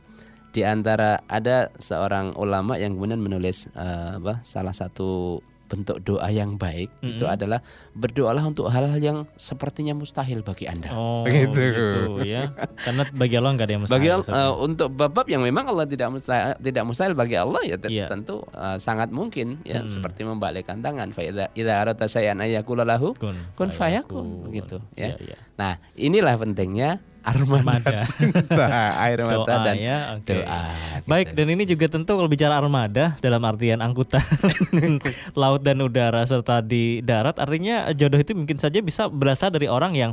[0.55, 6.55] di antara ada seorang ulama yang kemudian menulis uh, apa salah satu bentuk doa yang
[6.55, 7.57] baik itu adalah
[7.91, 10.93] berdoalah untuk hal-hal yang sepertinya mustahil bagi anda.
[10.93, 11.57] Oh, Begitu.
[11.81, 12.53] gitu ya.
[12.77, 13.99] Karena bagi Allah nggak ada yang mustahil.
[13.99, 14.09] Bagi.
[14.11, 18.07] Allah, eh, untuk bab-bab yang memang Allah tidak mustahil, tidak mustahil bagi Allah ya Iya.
[18.07, 21.09] tentu eh, sangat mungkin ya seperti membalikkan tangan.
[21.11, 24.45] Fa idza idza arata syai'an ayyakula lahu kun, kun fayakun.
[24.45, 25.13] begitu ya.
[25.13, 25.37] Iya, iya.
[25.55, 28.05] Nah, inilah pentingnya armada Armada.
[28.13, 28.65] cinta,
[29.01, 30.29] air mata Doa dan ya, oke.
[30.29, 30.61] doa.
[31.09, 31.37] Baik, gitu.
[31.41, 34.21] dan ini juga tentu kalau bicara armada dalam artian angkutan
[35.41, 39.97] laut dan udara serta di darat, artinya jodoh itu mungkin saja bisa berasal dari orang
[39.97, 40.11] yang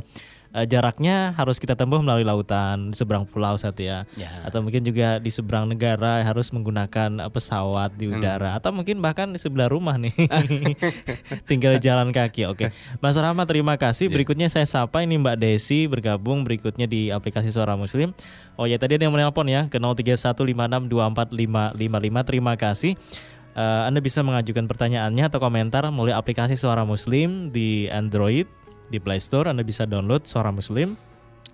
[0.53, 4.05] eh, jaraknya harus kita tempuh melalui lautan di seberang pulau saat ya.
[4.13, 4.29] Ya.
[4.45, 9.33] Atau mungkin juga di seberang negara harus menggunakan eh, pesawat di udara atau mungkin bahkan
[9.33, 10.13] di sebelah rumah nih.
[11.49, 12.45] Tinggal jalan kaki.
[12.47, 12.69] Oke.
[13.01, 14.07] Mas Rahmat terima kasih.
[14.13, 18.13] Berikutnya saya sapa ini Mbak Desi bergabung berikutnya di aplikasi Suara Muslim.
[18.55, 22.29] Oh ya tadi ada yang menelpon ya ke 0315645555.
[22.29, 22.93] Terima kasih.
[23.53, 28.49] Eh, anda bisa mengajukan pertanyaannya atau komentar melalui aplikasi Suara Muslim di Android,
[28.89, 29.51] di Play Store.
[29.51, 30.95] Anda bisa download Suara Muslim.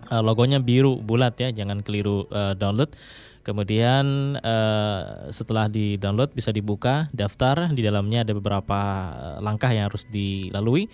[0.10, 2.96] Eh, logonya biru bulat ya, jangan keliru eh, download.
[3.44, 5.02] Kemudian eh,
[5.34, 8.80] setelah di download bisa dibuka daftar di dalamnya ada beberapa
[9.44, 10.90] langkah yang harus dilalui.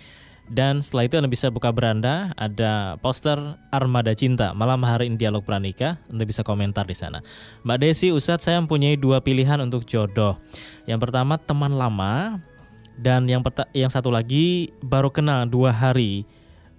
[0.46, 3.34] Dan setelah itu Anda bisa buka beranda, ada poster
[3.74, 4.54] Armada Cinta.
[4.54, 7.18] Malam hari ini dialog pranikah, Anda bisa komentar di sana.
[7.66, 10.38] Mbak Desi, Ustadz saya mempunyai dua pilihan untuk jodoh.
[10.86, 12.38] Yang pertama teman lama,
[12.96, 13.44] dan yang
[13.76, 16.24] yang satu lagi baru kenal dua hari.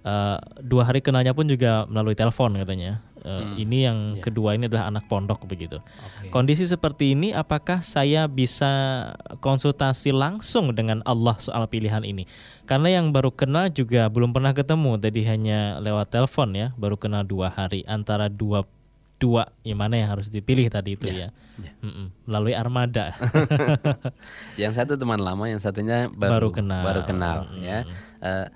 [0.06, 3.02] Eh, dua hari kenalnya pun juga melalui telepon katanya.
[3.18, 5.82] Eh, Ini yang kedua ini adalah anak pondok begitu.
[6.30, 8.70] Kondisi seperti ini, apakah saya bisa
[9.42, 12.24] konsultasi langsung dengan Allah soal pilihan ini?
[12.64, 17.26] Karena yang baru kenal juga belum pernah ketemu, tadi hanya lewat telepon ya, baru kenal
[17.26, 18.62] dua hari antara dua
[19.18, 21.34] dua yang mana yang harus dipilih tadi itu ya,
[21.82, 23.18] Mm-mm, melalui armada.
[24.62, 26.82] yang satu teman lama, yang satunya Baru baru kenal.
[26.86, 27.82] baru kenal ya.
[28.22, 28.46] Eh,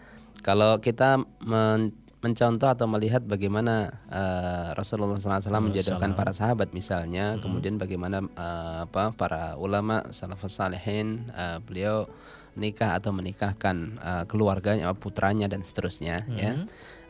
[0.43, 7.75] kalau kita men- mencontoh atau melihat bagaimana eh, Rasulullah SAW menjodohkan para sahabat misalnya, kemudian
[7.75, 12.07] bagaimana eh, apa para ulama salafus salihin eh, beliau
[12.55, 16.53] menikah atau menikahkan eh, keluarganya, putranya dan seterusnya ya.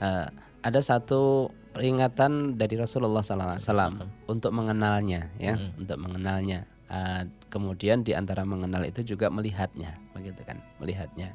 [0.01, 0.27] Eh,
[0.63, 6.69] ada satu peringatan dari Rasulullah SAW untuk mengenalnya ya, untuk mengenalnya.
[6.93, 11.33] Eh, kemudian di antara mengenal itu juga melihatnya, begitu kan, melihatnya.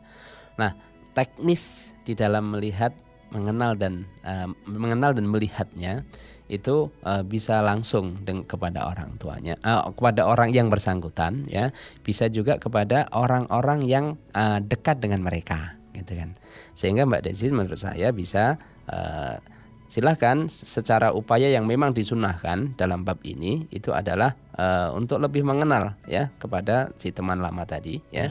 [0.61, 0.77] Nah,
[1.17, 2.93] teknis di dalam melihat,
[3.33, 6.05] mengenal dan eh, mengenal dan melihatnya
[6.47, 11.73] itu eh, bisa langsung kepada orang tuanya, eh, kepada orang yang bersangkutan, ya,
[12.05, 16.37] bisa juga kepada orang-orang yang eh, dekat dengan mereka, gitu kan.
[16.77, 19.41] Sehingga Mbak Desi menurut saya bisa eh,
[19.87, 25.95] silahkan secara upaya yang memang disunahkan dalam bab ini itu adalah eh, untuk lebih mengenal
[26.03, 28.27] ya kepada si teman lama tadi ya.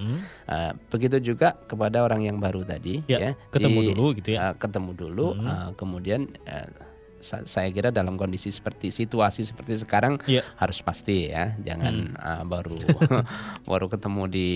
[0.46, 4.38] Eh, begitu juga kepada orang yang baru tadi Ya, ya, ketemu Di- dulu gitu ya.
[4.42, 6.84] eh, ketemu dulu eh, kemudian eh, sa-
[7.26, 10.46] saya kira dalam kondisi seperti situasi seperti sekarang Iya.
[10.56, 12.76] harus pasti ya jangan eh, baru
[13.70, 14.50] baru ketemu di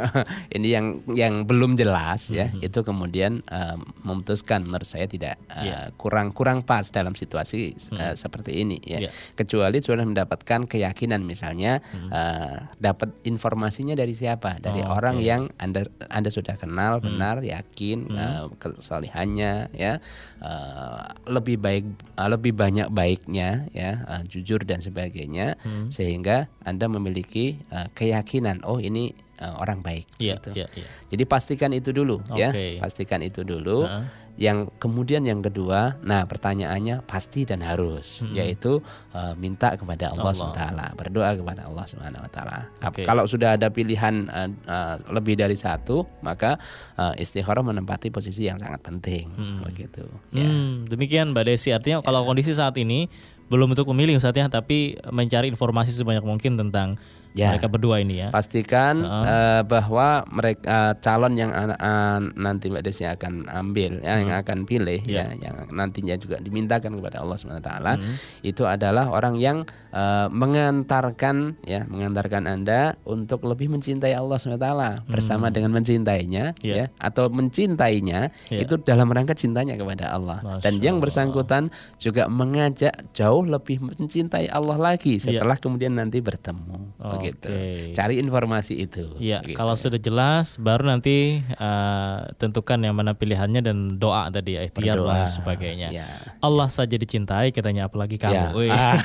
[0.56, 2.52] ini yang yang belum jelas ya.
[2.54, 8.58] Itu kemudian eh, memutuskan menurut saya tidak eh, kurang kurang pas dalam situasi eh, seperti
[8.58, 8.98] ini ya.
[8.98, 9.10] Iya.
[9.34, 14.58] kecuali sudah mendapatkan keyakinan misalnya eh, dapat informasinya dari siapa?
[14.58, 15.24] Dari Oh, orang oke.
[15.24, 18.18] yang anda anda sudah kenal benar yakin Hmm.
[18.18, 20.02] eh, kesalihannya ya
[20.38, 25.88] eh, lebih baik lebih banyak baiknya ya eh, jujur dan sebagainya Hmm.
[25.88, 30.50] sehingga anda memiliki eh, keyakinan oh ini eh, orang baik Iya, gitu.
[30.54, 30.86] iya, iya.
[31.08, 32.78] Jadi pastikan itu dulu ya, Oke.
[32.78, 33.84] pastikan itu dulu.
[33.84, 34.04] Heeh.
[34.40, 38.80] Yang kemudian yang kedua, nah pertanyaannya pasti dan harus, yaitu
[39.12, 40.92] eh, minta kepada Allah, Allah.
[40.92, 42.58] SWT, berdoa kepada Allah Subhanahu Wa Taala.
[42.88, 43.04] Oke.
[43.04, 46.56] Kalau sudah ada pilihan eh, eh, lebih dari satu, maka
[46.96, 49.28] eh, istikharah menempati posisi yang sangat penting,
[49.62, 50.08] begitu.
[50.32, 50.48] Ya.
[50.48, 51.70] Hmm, demikian Mbak Desi.
[51.70, 53.12] Artinya kalau kondisi saat ini
[53.52, 56.96] belum untuk memilih Ustaz ya, tapi mencari informasi sebanyak mungkin tentang
[57.32, 57.48] Ya.
[57.50, 58.28] mereka berdua ini ya.
[58.28, 64.36] Pastikan eh, bahwa mereka calon yang an- an- nanti Mbak Desi akan ambil, ya, yang
[64.36, 67.92] akan pilih, ya, yang nantinya juga dimintakan kepada Allah Subhanahu Wa Taala,
[68.40, 74.66] itu adalah orang yang eh, mengantarkan, ya, mengantarkan anda untuk lebih mencintai Allah Subhanahu Wa
[74.68, 76.74] Taala bersama dengan mencintainya, Ya.
[76.74, 78.60] ya, atau mencintainya Ya.
[78.60, 80.40] itu dalam rangka cintanya kepada Allah.
[80.42, 86.92] Masya Dan yang bersangkutan juga mengajak jauh lebih mencintai Allah lagi setelah kemudian nanti bertemu.
[87.26, 87.48] Gitu.
[87.94, 89.14] Cari informasi itu.
[89.22, 89.54] Ya, gitu.
[89.54, 94.98] kalau sudah jelas baru nanti uh, tentukan yang mana pilihannya dan doa tadi ya, ikhtiar
[94.98, 95.88] dan sebagainya.
[95.94, 96.08] Ya.
[96.42, 98.66] Allah saja dicintai katanya apalagi kamu.
[98.66, 98.96] Ya.
[98.96, 98.98] Ah.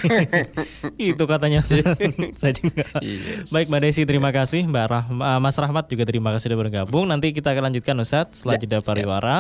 [0.98, 1.62] itu katanya
[2.40, 2.88] saya juga.
[3.04, 3.54] Yes.
[3.54, 5.06] Baik Mbak Desi terima kasih, Mbak Rah
[5.38, 7.06] Mas Rahmat juga terima kasih sudah bergabung.
[7.10, 9.38] Nanti kita akan lanjutkan Ustaz setelah ya, jeda pariwara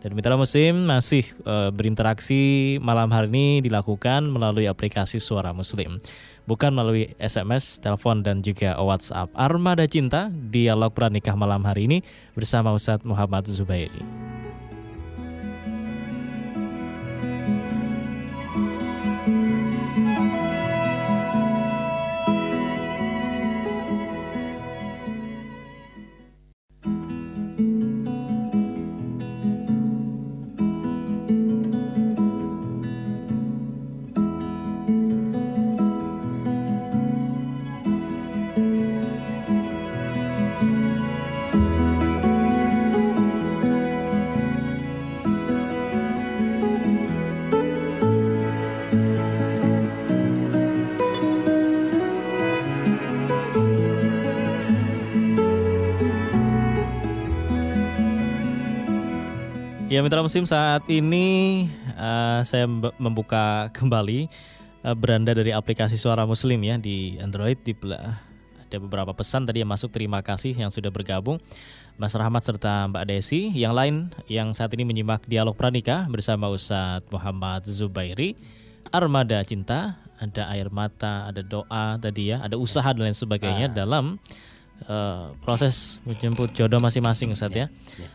[0.00, 5.98] dan Mitra Muslim masih uh, berinteraksi malam hari ini dilakukan melalui aplikasi Suara Muslim
[6.46, 9.30] bukan melalui SMS, telepon dan juga WhatsApp.
[9.34, 11.98] Armada Cinta, dialog pranikah malam hari ini
[12.32, 14.35] bersama Ustadz Muhammad Zubairi.
[60.06, 61.66] Mitra Musim saat ini
[61.98, 64.30] uh, saya membuka kembali
[64.86, 67.58] uh, beranda dari aplikasi Suara Muslim ya di Android.
[67.58, 69.90] Di ada beberapa pesan tadi yang masuk.
[69.90, 71.42] Terima kasih yang sudah bergabung
[71.98, 73.50] Mas Rahmat serta Mbak Desi.
[73.50, 73.94] Yang lain
[74.30, 78.38] yang saat ini menyimak dialog pranika bersama Ustadz Muhammad Zubairi.
[78.94, 83.74] Armada Cinta ada air mata ada doa tadi ya ada usaha dan lain sebagainya ah.
[83.74, 84.22] dalam
[84.86, 87.66] uh, proses menjemput jodoh masing-masing Ustadz ya,
[87.98, 88.08] ya.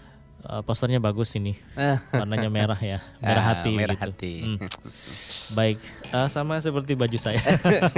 [0.45, 1.57] Uh, posternya bagus ini
[2.13, 4.05] warnanya merah ya merah hati merah gitu.
[4.05, 4.57] hati hmm.
[5.53, 5.77] baik
[6.13, 7.41] uh, sama seperti baju saya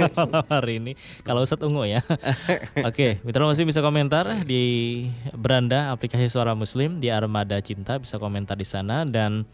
[0.52, 0.92] hari ini
[1.24, 7.00] kalau Ustadz ungu ya oke okay, mitra masih bisa komentar di beranda aplikasi suara muslim
[7.00, 9.46] di armada cinta bisa komentar di sana dan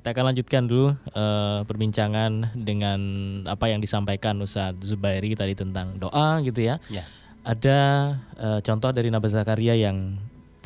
[0.00, 3.00] kita akan lanjutkan dulu uh, perbincangan dengan
[3.44, 6.80] apa yang disampaikan Ustadz Zubairi tadi tentang doa gitu ya.
[6.88, 7.04] ya.
[7.44, 7.78] Ada
[8.40, 10.16] uh, contoh dari Nabi Zakaria yang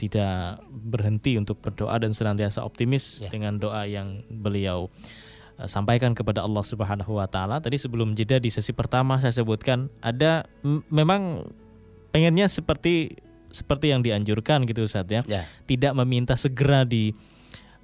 [0.05, 3.33] tidak berhenti untuk berdoa dan senantiasa optimis ya.
[3.33, 4.93] dengan doa yang beliau
[5.57, 7.64] uh, sampaikan kepada Allah Subhanahu wa taala.
[7.64, 10.45] Tadi sebelum jeda di sesi pertama saya sebutkan ada
[10.93, 11.49] memang
[12.12, 13.17] pengennya seperti
[13.55, 15.23] seperti yang dianjurkan gitu Ustaz ya.
[15.25, 15.47] ya.
[15.64, 17.14] Tidak meminta segera di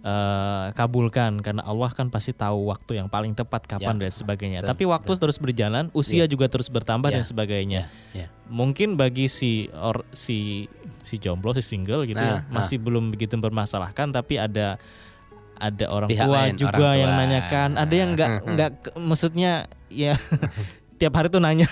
[0.05, 4.09] uh, kabulkan karena Allah kan pasti tahu waktu yang paling tepat kapan ya.
[4.09, 4.59] dan sebagainya.
[4.65, 5.23] Betul, Tapi waktu betul.
[5.27, 6.31] terus berjalan, usia ya.
[6.31, 7.21] juga terus bertambah ya.
[7.21, 7.81] dan sebagainya.
[8.17, 8.27] Ya.
[8.27, 8.27] Ya.
[8.51, 10.67] Mungkin bagi si or si
[11.05, 12.85] si jomblo si single gitu ya, nah, ya masih nah.
[12.87, 14.79] belum begitu bermasalahkan tapi ada
[15.61, 16.93] ada orang Pihak tua lain, juga orang tua.
[16.97, 20.17] yang nanyakan, ada yang nggak nggak maksudnya ya
[21.01, 21.65] tiap hari tuh nanya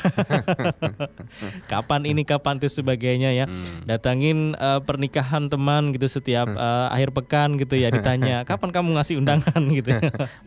[1.73, 3.85] kapan ini kapan tuh sebagainya ya hmm.
[3.85, 9.21] datangin uh, pernikahan teman gitu setiap uh, akhir pekan gitu ya ditanya kapan kamu ngasih
[9.21, 9.93] undangan gitu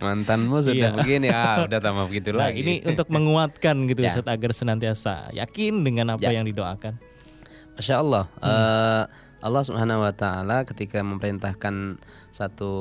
[0.01, 0.97] mantanmu sudah iya.
[0.97, 4.17] begini ah udah tambah begitu nah, lagi ini untuk menguatkan gitu ya.
[4.17, 6.41] agar senantiasa yakin dengan apa ya.
[6.41, 6.97] yang didoakan
[7.77, 8.49] Masya Allah hmm.
[8.49, 9.03] uh,
[9.41, 12.01] Allah Subhanahu Wa Taala ketika memerintahkan
[12.33, 12.73] satu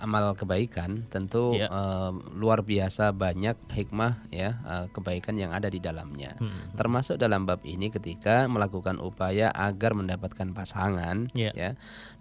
[0.00, 1.68] amal kebaikan tentu yeah.
[1.68, 1.68] Ya.
[1.68, 6.34] uh, luar biasa banyak hikmah ya uh, kebaikan yang ada di dalamnya.
[6.40, 6.72] Hmm.
[6.74, 11.52] Termasuk dalam bab ini ketika melakukan upaya agar mendapatkan pasangan yeah.
[11.52, 11.70] ya.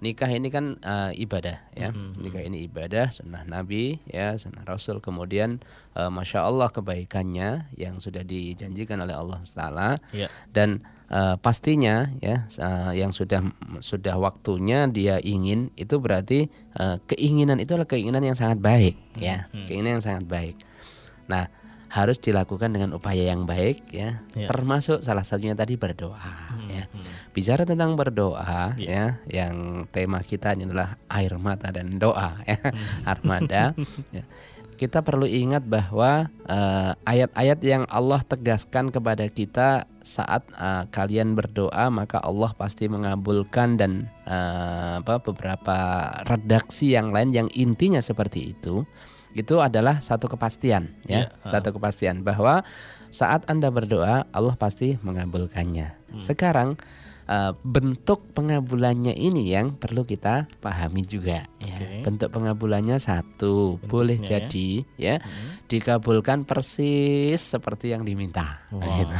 [0.03, 1.95] Nikah ini kan uh, ibadah ya.
[1.95, 2.19] Hmm.
[2.19, 5.63] Nikah ini ibadah sunnah Nabi ya, sunnah Rasul kemudian
[5.95, 10.31] uh, masya Allah kebaikannya yang sudah dijanjikan oleh Allah Taala yeah.
[10.51, 13.43] dan uh, pastinya ya uh, yang sudah
[13.83, 16.47] sudah waktunya dia ingin itu berarti
[16.79, 19.67] uh, keinginan itu adalah keinginan yang sangat baik ya hmm.
[19.67, 20.55] keinginan yang sangat baik
[21.27, 21.51] nah
[21.91, 24.47] harus dilakukan dengan upaya yang baik ya, ya.
[24.47, 26.69] termasuk salah satunya tadi berdoa hmm.
[26.71, 27.35] ya hmm.
[27.35, 28.87] bicara tentang berdoa ya.
[28.87, 33.03] ya yang tema kita adalah air mata dan doa ya hmm.
[33.03, 33.75] armada
[34.15, 34.23] ya
[34.81, 41.37] kita perlu ingat bahwa eh, ayat-ayat uh, yang Allah tegaskan kepada kita saat uh, kalian
[41.37, 45.77] berdoa maka Allah pasti mengabulkan dan uh, apa beberapa
[46.25, 48.81] redaksi yang lain yang intinya seperti itu
[49.37, 51.45] itu adalah satu kepastian ya, yeah.
[51.45, 52.65] satu kepastian bahwa
[53.13, 55.87] saat Anda berdoa Allah pasti mengabulkannya.
[55.87, 56.19] Hmm.
[56.19, 56.75] Sekarang
[57.31, 62.03] uh, bentuk pengabulannya ini yang perlu kita pahami juga ya.
[62.03, 64.25] Bentuk pengabulannya satu, Bentuknya boleh ya.
[64.27, 65.71] jadi ya hmm.
[65.71, 68.67] dikabulkan persis seperti yang diminta.
[68.75, 68.83] Wow.
[68.83, 69.15] Gitu.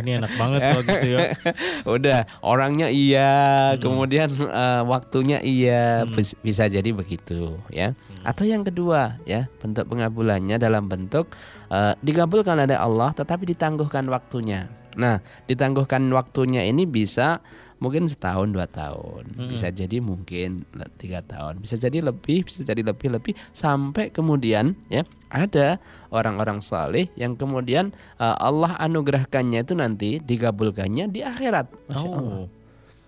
[0.00, 1.20] Ini enak banget kalau gitu ya.
[1.96, 3.32] Udah, orangnya iya,
[3.76, 3.78] hmm.
[3.84, 6.40] kemudian uh, waktunya iya, hmm.
[6.40, 7.92] bisa jadi begitu ya.
[7.92, 8.24] Hmm.
[8.24, 11.28] Atau yang kedua ya, bentuk pengabulannya dalam bentuk
[11.68, 17.38] uh, dikabulkan oleh Allah tetapi ditangguhkan waktunya Nah, ditangguhkan waktunya ini bisa
[17.76, 20.66] mungkin setahun dua tahun, bisa jadi mungkin
[20.96, 27.08] tiga tahun, bisa jadi lebih, bisa jadi lebih lebih sampai kemudian ya ada orang-orang saleh
[27.14, 32.20] yang kemudian eh, Allah anugerahkannya itu nanti dikabulkannya di akhirat, Masya Allah.
[32.36, 32.46] Oh.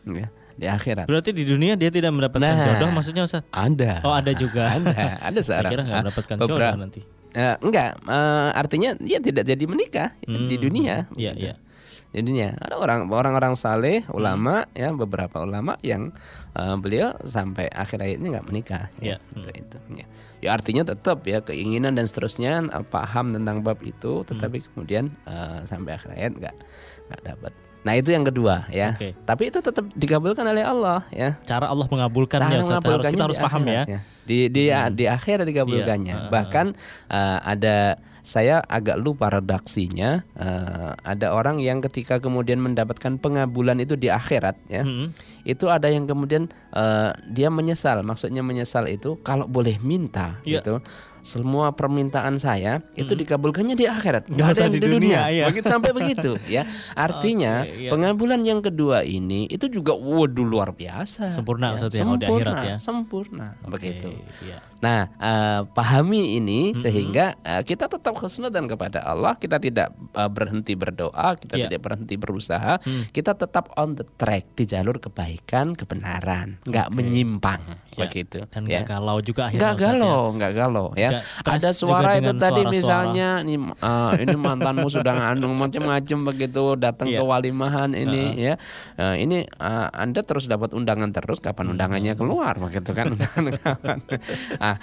[0.05, 1.07] Ya, di akhirat.
[1.07, 2.67] Berarti di dunia dia tidak mendapatkan Nah.
[2.75, 3.43] jodoh maksudnya Ustaz?
[3.51, 4.03] Ada.
[4.03, 4.73] Oh, ada juga.
[4.73, 5.71] Ada, ada Saya seorang.
[5.71, 7.01] kira nggak ah, mendapatkan beberapa- jodoh nanti.
[7.33, 10.61] Eh, enggak, eh, artinya dia tidak jadi menikah di Hmm.
[10.61, 10.95] dunia.
[11.17, 11.45] Iya, gitu.
[11.49, 11.55] iya.
[12.13, 16.13] Di dunia ada orang orang-orang saleh, ulama ya beberapa ulama yang
[16.53, 18.85] eh, beliau sampai akhir hayatnya nggak menikah.
[19.01, 19.17] Iya.
[19.17, 19.77] Ya, untuk itu.
[19.97, 20.07] Ya.
[20.45, 25.65] ya artinya tetap ya keinginan dan seterusnya eh, paham tentang bab itu, tetapi kemudian eh,
[25.65, 26.57] sampai akhir hayat nggak
[27.09, 27.53] nggak dapat.
[27.83, 28.95] Nah itu yang kedua ya.
[28.95, 29.17] Oke.
[29.27, 31.35] Tapi itu tetap dikabulkan oleh Allah ya.
[31.43, 33.83] Cara Allah mengabulkannya Cara mengabulkannya kita harus paham ya.
[33.83, 36.17] akhirat, Di di di akhir dikabulkannya.
[36.27, 36.67] Iya, Bahkan
[37.11, 40.23] eh, ada saya agak lupa redaksinya.
[40.39, 44.87] eh, ada orang yang ketika kemudian mendapatkan pengabulan itu di akhirat ya.
[44.87, 45.11] Hmm.
[45.43, 48.01] Itu ada yang kemudian eh, dia menyesal.
[48.03, 50.61] Maksudnya menyesal itu kalau boleh minta Iya.
[50.61, 50.79] gitu.
[51.23, 54.99] Semua permintaan saya itu dikabulkannya di akhirat, Nggak ada yang di di dunia.
[54.99, 55.45] dunia, iya.
[55.47, 56.67] Begitu sampai begitu ya.
[56.99, 57.91] Artinya Oke, iya.
[57.95, 61.31] pengabulan yang kedua ini itu juga waduh luar biasa.
[61.31, 62.77] Sempurna ya, kalau di akhirat ya.
[62.83, 64.11] Sempurna, begitu.
[64.11, 64.59] Oke, iya.
[64.83, 70.75] Nah, eh, pahami ini sehingga eh, kita tetap khusnudan kepada Allah, kita tidak eh, berhenti
[70.75, 71.71] berdoa, kita Iya.
[71.71, 75.32] tidak berhenti berusaha, kita tetap on the track di jalur kebaikan,
[75.73, 77.63] kebenaran, nggak menyimpang,
[77.93, 78.41] Ya, begitu.
[78.49, 78.83] Dan ya.
[78.83, 79.93] galau juga akhirnya Nggak Ustaz, ya.
[79.93, 81.11] galau, nggak galau ya.
[81.45, 82.73] Ada suara itu dengan tadi suara-suara.
[82.73, 87.19] misalnya ini eh, ini mantanmu sudah ngandung macam-macam begitu datang Iya.
[87.19, 88.55] ke walimahan ini ya.
[88.97, 91.47] Eh, ini eh, Anda terus dapat undangan terus Hmm.
[91.47, 93.13] kapan undangannya keluar begitu kan.
[94.59, 94.77] ah,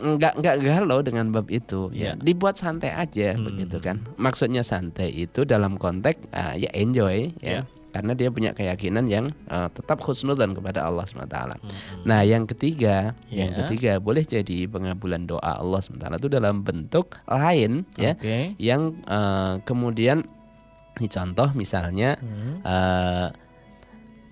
[0.00, 2.12] nggak nggak galau dengan bab itu ya.
[2.12, 2.12] Iya.
[2.16, 3.44] Dibuat santai aja Hmm.
[3.44, 3.98] begitu kan.
[4.14, 7.50] Maksudnya santai itu dalam konteks eh, ya enjoy ya.
[7.50, 7.62] Iya.
[7.94, 11.30] Karena dia punya keyakinan yang eh, tetap khusnudan kepada Allah SWT.
[11.30, 12.02] Hmm.
[12.02, 13.58] Nah, yang ketiga, yang Ya.
[13.62, 18.18] ketiga boleh jadi pengabulan doa Allah SWT itu dalam bentuk lain ya,
[18.58, 20.26] yang eh, kemudian
[20.94, 22.58] ini contoh misalnya Hmm.
[22.60, 23.28] eh,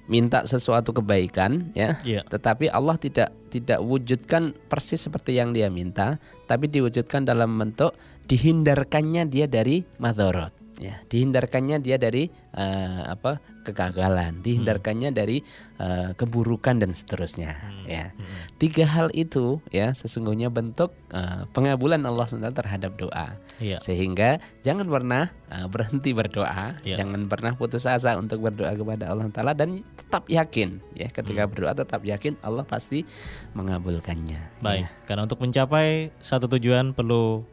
[0.03, 2.27] minta sesuatu kebaikan ya, Iya.
[2.27, 7.95] tetapi Allah tidak tidak wujudkan persis seperti yang dia minta, tapi diwujudkan dalam bentuk
[8.27, 10.51] dihindarkannya dia dari madorot
[10.83, 15.39] ya dihindarkannya dia dari eh, apa kegagalan dihindarkannya dari
[15.79, 17.55] eh, keburukan dan seterusnya
[17.87, 18.11] ya
[18.59, 23.79] tiga hal itu ya sesungguhnya bentuk eh, pengabulan Allah SWT terhadap doa Iya.
[23.79, 26.99] sehingga jangan pernah eh, berhenti berdoa Ya.
[26.99, 31.51] jangan pernah putus asa untuk berdoa kepada Allah Taala dan tetap yakin ya ketika Hmm.
[31.55, 33.07] berdoa tetap yakin Allah pasti
[33.55, 35.07] mengabulkannya Baik, Ya.
[35.07, 37.47] karena untuk mencapai satu tujuan perlu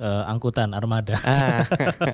[0.00, 1.16] eh, angkutan armada.
[1.24, 1.64] Ah,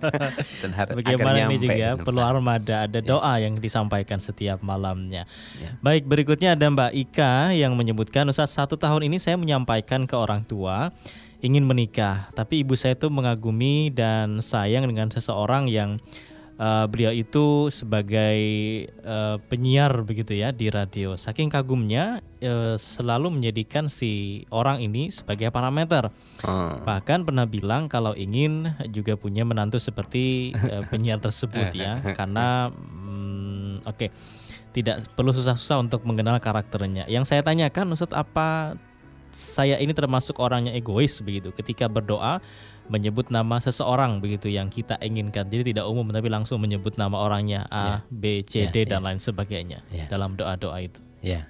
[0.63, 5.27] dan har- agar Bagaimana ini juga perlu armada, ada doa yang disampaikan setiap malamnya.
[5.59, 5.71] Ya.
[5.83, 10.47] Baik, berikutnya ada Mbak Ika yang menyebutkan Ustaz satu tahun ini saya menyampaikan ke orang
[10.47, 10.91] tua
[11.43, 15.99] ingin menikah, tapi ibu saya itu mengagumi dan sayang dengan seseorang yang
[16.59, 18.39] eh, beliau itu sebagai
[18.89, 21.15] eh, penyiar begitu ya di radio.
[21.17, 26.11] Saking kagumnya eh, selalu menjadikan si orang ini sebagai parameter.
[26.45, 26.81] Oh.
[26.83, 33.87] Bahkan pernah bilang kalau ingin juga punya menantu seperti eh, penyiar tersebut ya, karena mm,
[33.89, 34.09] oke
[34.73, 37.05] tidak perlu susah-susah untuk mengenal karakternya.
[37.05, 38.81] Yang saya tanyakan, Ustadz apa
[39.33, 42.45] saya ini termasuk orangnya egois begitu ketika berdoa
[42.93, 45.49] menyebut nama seseorang begitu yang kita inginkan.
[45.49, 49.17] Jadi tidak umum tapi langsung menyebut nama orangnya A, B, C, Ya, D dan lain
[49.17, 50.05] sebagainya Ya.
[50.13, 51.01] dalam doa-doa itu.
[51.25, 51.49] Ya,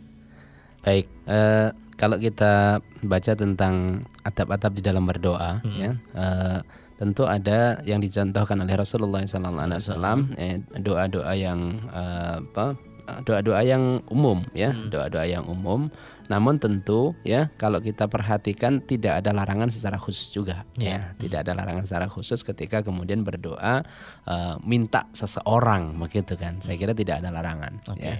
[0.87, 1.11] baik.
[1.27, 1.69] eh,
[1.99, 6.59] kalau kita baca tentang adab-adab di dalam berdoa, ya, eh,
[6.99, 12.79] tentu ada yang dicontohkan oleh Rasulullah SAW, eh, doa-doa yang apa?
[13.27, 15.91] Doa-doa yang umum, ya, doa-doa yang umum.
[16.33, 21.53] Namun tentu, ya, kalau kita perhatikan tidak ada larangan secara khusus juga, ya, tidak ada
[21.53, 23.85] larangan secara khusus ketika kemudian berdoa
[24.25, 26.57] eh, minta seseorang, begitu kan?
[26.59, 28.17] Saya kira tidak ada larangan, ya,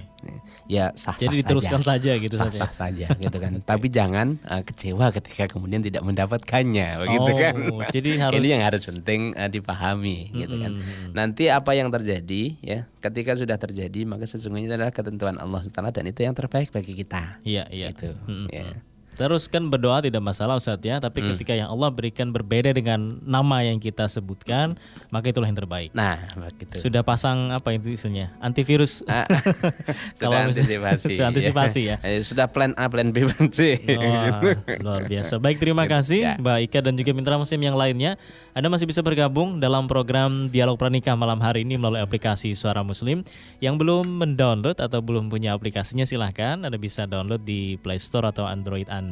[0.69, 2.53] ya sah Jadi diteruskan saja gitu saja.
[2.53, 3.57] sah-sah saja gitu kan.
[3.59, 7.55] Tapi jangan uh, kecewa ketika kemudian tidak mendapatkannya begitu Oh, kan.
[7.89, 10.71] jadi harus- Ini yang harus penting uh, dipahami gitu kan.
[11.11, 16.05] Nanti apa yang terjadi ya, ketika sudah terjadi maka sesungguhnya adalah ketentuan Allah Taala dan
[16.05, 17.39] itu yang terbaik bagi kita.
[17.43, 17.91] Iya, iya.
[17.91, 18.02] Gitu.
[18.03, 18.47] Mm-mm.
[18.51, 18.83] Ya.
[19.13, 21.29] Terus kan berdoa tidak masalah Ustaz ya, tapi Hmm.
[21.35, 24.73] ketika yang Allah berikan berbeda dengan nama yang kita sebutkan,
[25.09, 25.93] maka itulah yang terbaik.
[25.93, 26.81] Nah, begitu.
[26.81, 28.33] Sudah pasang apa itu istilahnya?
[28.39, 29.05] Antivirus.
[29.05, 29.29] Ah,
[30.21, 31.07] Kalau sudah antisipasi.
[31.13, 31.95] sudah antisipasi ya.
[32.01, 33.77] Eh, Sudah plan A, plan B, plan C.
[33.93, 34.41] Wah,
[34.79, 35.37] luar biasa.
[35.37, 36.33] Baik, terima kasih Ya.
[36.39, 38.15] Mbak Ika dan juga mitra muslim yang lainnya.
[38.51, 43.21] Anda masih bisa bergabung dalam program Dialog Pranikah malam hari ini melalui aplikasi Suara Muslim.
[43.59, 46.63] Yang belum mendownload atau belum punya aplikasinya silahkan.
[46.63, 49.02] Anda bisa download di Play Store atau Android Anda.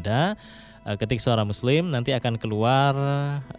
[0.82, 2.98] Eh, Ketik Suara Muslim nanti akan keluar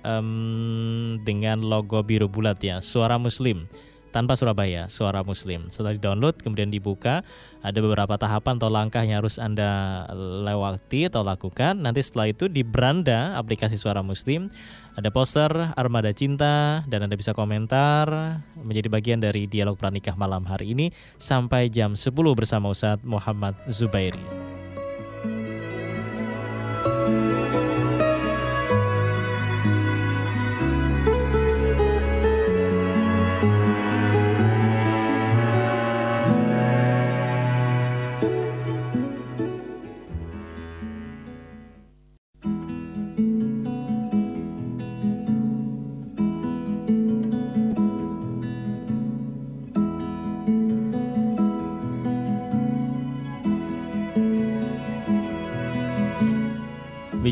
[0.03, 3.70] em, dengan logo biru bulat ya, Suara Muslim
[4.11, 5.72] tanpa Surabaya, Suara Muslim.
[5.72, 7.24] Setelah di-download kemudian dibuka,
[7.64, 10.05] ada beberapa tahapan atau langkah yang harus Anda
[10.45, 11.80] lewati atau lakukan.
[11.80, 14.53] Nanti setelah itu di beranda aplikasi Suara Muslim
[14.99, 18.11] ada poster Armada Cinta dan Anda bisa komentar
[18.59, 24.41] menjadi bagian dari dialog pranikah malam hari ini sampai jam 10 bersama Ustadz Muhammad Zubairi.
[27.05, 27.32] Thank you.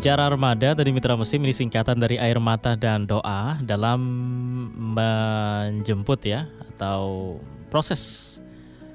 [0.01, 4.01] Bicara armada tadi mitra musim ini singkatan dari air mata dan doa dalam
[4.97, 7.37] menjemput ya atau
[7.69, 8.41] proses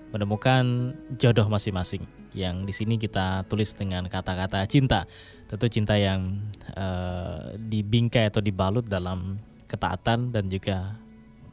[0.10, 5.06] menemukan jodoh masing-masing yang di sini kita tulis dengan kata-kata cinta.
[5.46, 6.42] Tentu cinta yang
[6.74, 9.38] eh, dibingkai atau dibalut dalam
[9.70, 10.90] ketaatan dan juga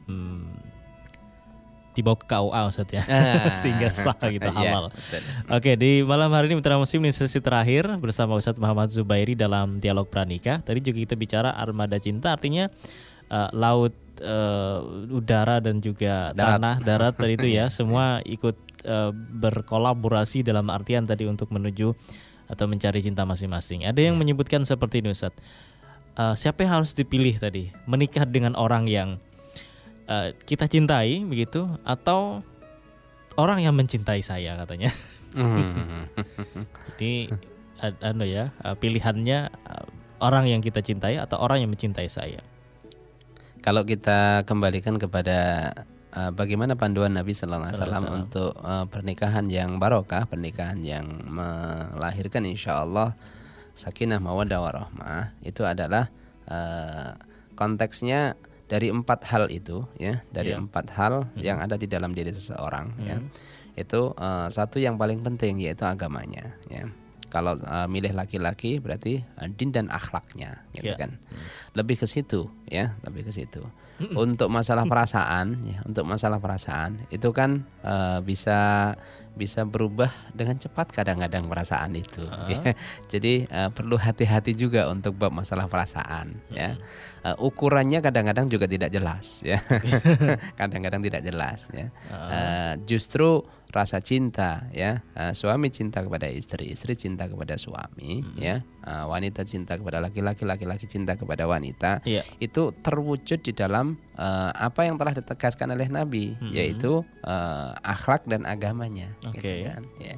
[0.09, 0.62] hmm,
[1.93, 3.03] dibawa ke KUA Ustaz ya.
[3.05, 3.53] Ah.
[3.61, 4.89] Sehingga sah gitu Iya, halal.
[4.89, 5.21] betul.
[5.47, 9.77] Oke, di malam hari ini Mitra Muslim di sesi terakhir bersama Ustadz Muhammad Zubairi dalam
[9.77, 10.59] dialog pranikah.
[10.59, 12.67] Tadi juga kita bicara armada cinta artinya
[13.29, 14.77] eh, laut, eh,
[15.09, 16.59] udara dan juga Darat.
[16.59, 21.93] tanah, darat tadi itu ya semua ikut eh, berkolaborasi dalam artian tadi untuk menuju
[22.43, 23.87] atau mencari cinta masing-masing.
[23.87, 25.39] Ada yang menyebutkan seperti ini Ustadz.
[26.13, 27.73] Eh, siapa yang harus dipilih tadi?
[27.89, 29.17] Menikah dengan orang yang
[30.07, 32.43] eh, kita cintai begitu atau
[33.37, 34.91] orang yang mencintai saya katanya.
[35.33, 36.05] Hmm.
[36.93, 37.33] Jadi
[37.81, 39.85] ad- anu ya eh, pilihannya eh,
[40.23, 42.39] orang yang kita cintai atau orang yang mencintai saya.
[43.63, 45.71] Kalau kita kembalikan kepada
[46.13, 52.43] uh, bagaimana panduan Nabi Sallallahu Alaihi Wasallam untuk uh, pernikahan yang barokah, pernikahan yang melahirkan
[52.43, 53.15] insya Allah
[53.73, 56.13] sakinah mawaddah warahmah itu adalah
[56.45, 57.17] uh,
[57.57, 60.61] konteksnya dari empat hal itu ya dari Iya.
[60.63, 63.17] empat hal yang ada di dalam diri seseorang ya.
[63.73, 66.85] Itu uh, satu yang paling penting yaitu agamanya ya.
[67.33, 70.97] Kalau uh, milih laki-laki berarti uh, din dan akhlaknya gitu Iya.
[71.01, 71.17] kan.
[71.73, 73.65] Lebih ke situ ya lebih ke situ
[74.17, 78.91] untuk masalah perasaan ya untuk masalah perasaan itu kan eh, bisa
[79.33, 82.73] bisa berubah dengan cepat kadang-kadang perasaan itu ya.
[83.11, 86.77] jadi eh, perlu hati-hati juga untuk bab masalah perasaan ya.
[87.23, 89.55] Eh, ukurannya kadang-kadang juga tidak jelas ya.
[90.59, 91.87] Kadang-kadang tidak jelas ya.
[92.11, 98.61] Eh, justru rasa cinta ya Eh, suami cinta kepada istri istri cinta kepada suami ya
[98.85, 102.21] Eh, wanita cinta kepada laki-laki laki-laki cinta kepada wanita Iya.
[102.37, 108.45] itu terwujud di dalam eh, apa yang telah ditegaskan oleh Nabi yaitu eh, akhlak dan
[108.45, 109.65] agamanya gitu Oke.
[109.65, 110.15] kan ya.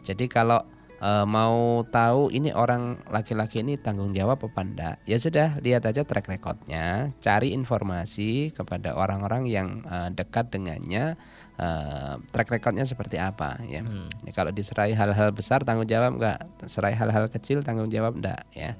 [0.00, 0.62] Jadi kalau
[0.96, 6.06] eh, mau tahu ini orang laki-laki ini tanggung jawab apa enggak ya sudah lihat aja
[6.06, 11.18] track recordnya cari informasi kepada orang-orang yang eh, dekat dengannya
[11.56, 13.82] eh, track recordnya seperti apa ya.
[14.24, 16.38] Ya, kalau diserai hal-hal besar tanggung jawab enggak
[16.68, 18.78] serai hal-hal kecil tanggung jawab enggak ya?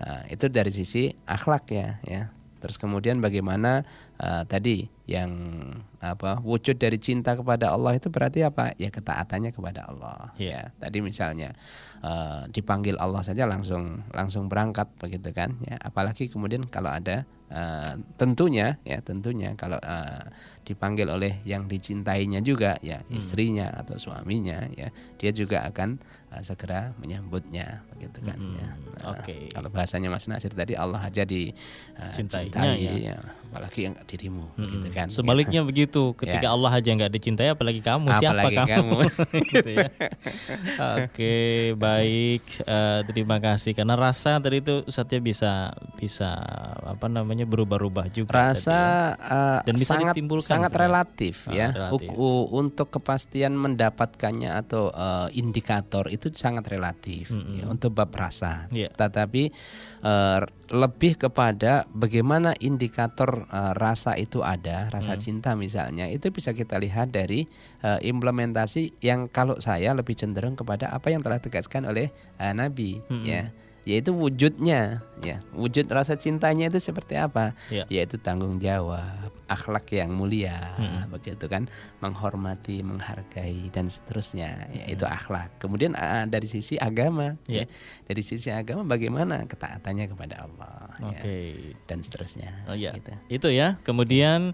[0.00, 2.00] Nah, itu dari sisi akhlak ya.
[2.04, 3.88] Ya terus kemudian bagaimana
[4.20, 5.32] eh, tadi yang
[5.98, 8.76] apa wujud dari cinta kepada Allah itu berarti apa?
[8.76, 10.70] Ya ketaatannya kepada Allah ya.
[10.76, 11.56] Tadi misalnya
[12.04, 15.80] eh, dipanggil Allah saja langsung langsung berangkat begitu kan ya.
[15.80, 20.24] Apalagi kemudian kalau ada eh, tentunya ya tentunya kalau eh,
[20.64, 24.88] dipanggil oleh yang dicintainya juga ya istrinya atau suaminya ya
[25.18, 25.98] dia juga akan
[26.30, 28.70] eh, segera menyambutnya begitu kan ya
[29.00, 29.48] Nah, Oke.
[29.48, 31.48] kalau bahasanya Mas Nasir tadi Allah aja di
[32.12, 33.16] Cintainya cintai, ya.
[33.16, 33.18] ya.
[33.50, 38.46] Apalagi yang dirimu gitu kan Sebaliknya begitu, ketika Allah aja nggak dicintai, apalagi kamu, siapa
[38.46, 38.70] Apalagi kamu?
[38.70, 38.98] kamu.
[39.50, 39.88] gitu ya.
[40.96, 41.36] Oke,
[41.74, 42.44] baik.
[42.60, 43.74] Eh, terima kasih.
[43.74, 46.30] Karena rasa tadi itu Satya bisa bisa
[46.80, 48.30] apa namanya berubah-ubah juga.
[48.30, 48.78] rasa
[49.16, 52.08] uh, Dan bisa sangat sangat relatif Ah, ya relatif.
[52.50, 58.92] Untuk kepastian mendapatkannya atau uh, indikator itu sangat relatif ya, untuk bab rasa Iya.
[58.92, 59.50] tetapi
[60.02, 60.40] uh,
[60.70, 65.20] lebih kepada bagaimana indikator uh, rasa itu ada rasa Mm.
[65.20, 67.48] cinta misalnya itu bisa kita lihat dari
[67.80, 73.00] uh, implementasi yang kalau saya lebih cenderung kepada apa yang telah ditegaskan oleh uh, Nabi
[73.24, 73.48] ya
[73.80, 77.88] yaitu wujudnya ya wujud rasa cintanya itu seperti apa Iya.
[77.88, 80.56] yaitu tanggung jawab akhlak yang mulia
[81.10, 81.66] begitu kan
[81.98, 87.66] menghormati menghargai dan seterusnya yaitu akhlak kemudian ah, dari sisi agama ya
[88.06, 91.38] dari sisi agama bagaimana ketaatannya kepada Allah ya, Oke.
[91.90, 92.94] dan seterusnya Oh iya.
[92.94, 93.10] gitu.
[93.26, 93.78] Itu ya.
[93.82, 94.52] Kemudian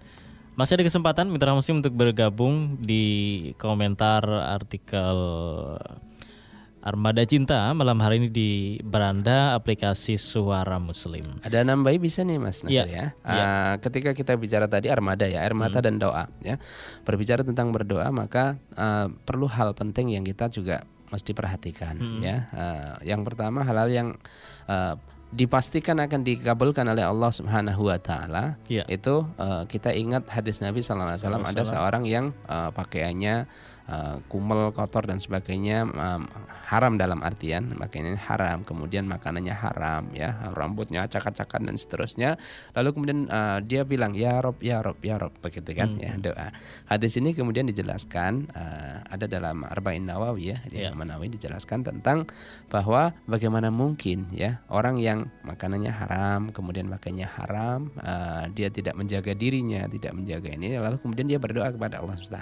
[0.57, 3.05] masih ada kesempatan Mitra Muslim untuk bergabung di
[3.61, 5.17] komentar artikel
[6.87, 11.27] Armada Cinta malam hari ini di beranda aplikasi Suara Muslim.
[11.43, 12.87] Ada nambahi bisa nih Mas Nasir Iya.
[12.87, 13.05] ya.
[13.27, 16.55] Ah, ketika kita bicara tadi armada ya, air mata dan doa ya.
[17.03, 22.47] Berbicara tentang berdoa maka ah, perlu hal penting yang kita juga mesti perhatikan ya.
[22.55, 24.15] Ah, yang pertama halal yang
[24.71, 24.95] ah,
[25.27, 28.87] dipastikan akan dikabulkan oleh Allah Subhanahu wa taala Iya.
[28.87, 33.35] itu eh, kita ingat hadis Nabi sallallahu alaihi wasallam ada seorang yang eh, pakaiannya
[33.91, 36.31] eh, kumel kotor dan sebagainya em,
[36.67, 42.29] haram dalam artian pakaiannya haram kemudian makanannya haram ya rambutnya acak-acakan dan seterusnya.
[42.75, 46.51] Lalu kemudian eh, dia bilang ya rob ya rob ya rob begitu kan ya doa.
[46.91, 50.57] Hadis ini kemudian dijelaskan eh, ada dalam arba'in nawawi ya.
[50.67, 50.87] Di.
[50.87, 52.27] Imam Nawawi dijelaskan tentang
[52.67, 59.31] bahwa bagaimana mungkin ya orang yang makanannya haram kemudian makainya haram eh, dia tidak menjaga
[59.33, 62.37] dirinya tidak menjaga ini lalu kemudian dia berdoa kepada Allah SWT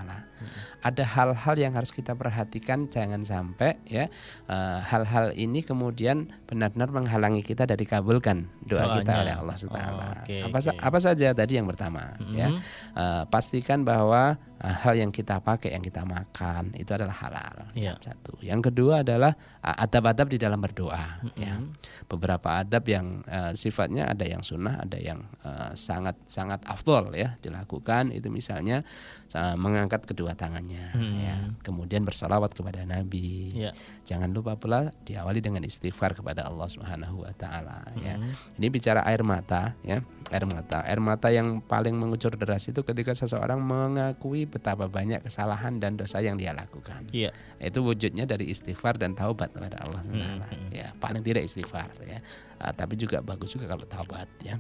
[0.86, 4.10] ada hal-hal yang harus kita perhatikan jangan sampai ya
[4.50, 9.22] eh, hal-hal ini kemudian benar-benar menghalangi kita dari kabulkan doa kita Doanya.
[9.22, 12.52] oleh Allah SWT Oh, oke, apa, apa saja tadi yang pertama ya.
[12.96, 17.56] Eh, pastikan bahwa hal yang kita pakai yang kita makan itu adalah halal.
[17.76, 18.00] Iya.
[18.00, 18.40] satu.
[18.40, 21.60] Yang kedua adalah uh, adab-adab di dalam berdoa ya.
[22.08, 27.36] Beberapa adab yang uh, sifatnya ada yang sunnah ada yang uh, sangat sangat afdol ya
[27.44, 28.16] dilakukan.
[28.16, 28.88] Itu misalnya
[29.60, 31.36] mengangkat kedua tangannya ya.
[31.62, 33.52] Kemudian bersalawat kepada nabi.
[33.56, 33.72] Iya.
[34.06, 38.16] jangan lupa pula diawali dengan istighfar kepada Allah Subhanahu wa taala ya.
[38.56, 40.00] Ini bicara air mata ya.
[40.32, 40.82] Air mata.
[40.88, 46.24] Air mata yang paling mengucur deras itu ketika seseorang mengakui betapa banyak kesalahan dan dosa
[46.24, 47.08] yang dia lakukan.
[47.12, 47.36] Iya.
[47.60, 50.46] itu wujudnya dari istighfar dan taubat kepada Allah SWT.
[50.72, 50.94] ya.
[50.98, 52.20] Paling tidak istighfar ya.
[52.62, 54.56] Ah, tapi juga bagus juga kalau taubat ya.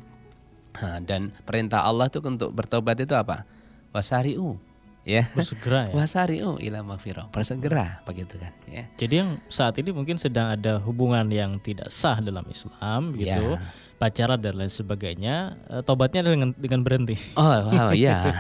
[0.76, 3.48] Ah, dan perintah Allah itu untuk bertobat itu apa
[3.96, 4.60] wasariu
[5.06, 5.94] ya Bersegera ya.
[5.96, 11.24] wasariu ila mafiro bersegera begitu kan ya Jadi yang saat ini mungkin sedang ada hubungan
[11.30, 13.62] yang tidak sah dalam Islam gitu, Ya.
[13.96, 17.16] pacaran dan lain sebagainya, eh, tobatnya dengan dengan berhenti.
[17.34, 18.34] oh wow ya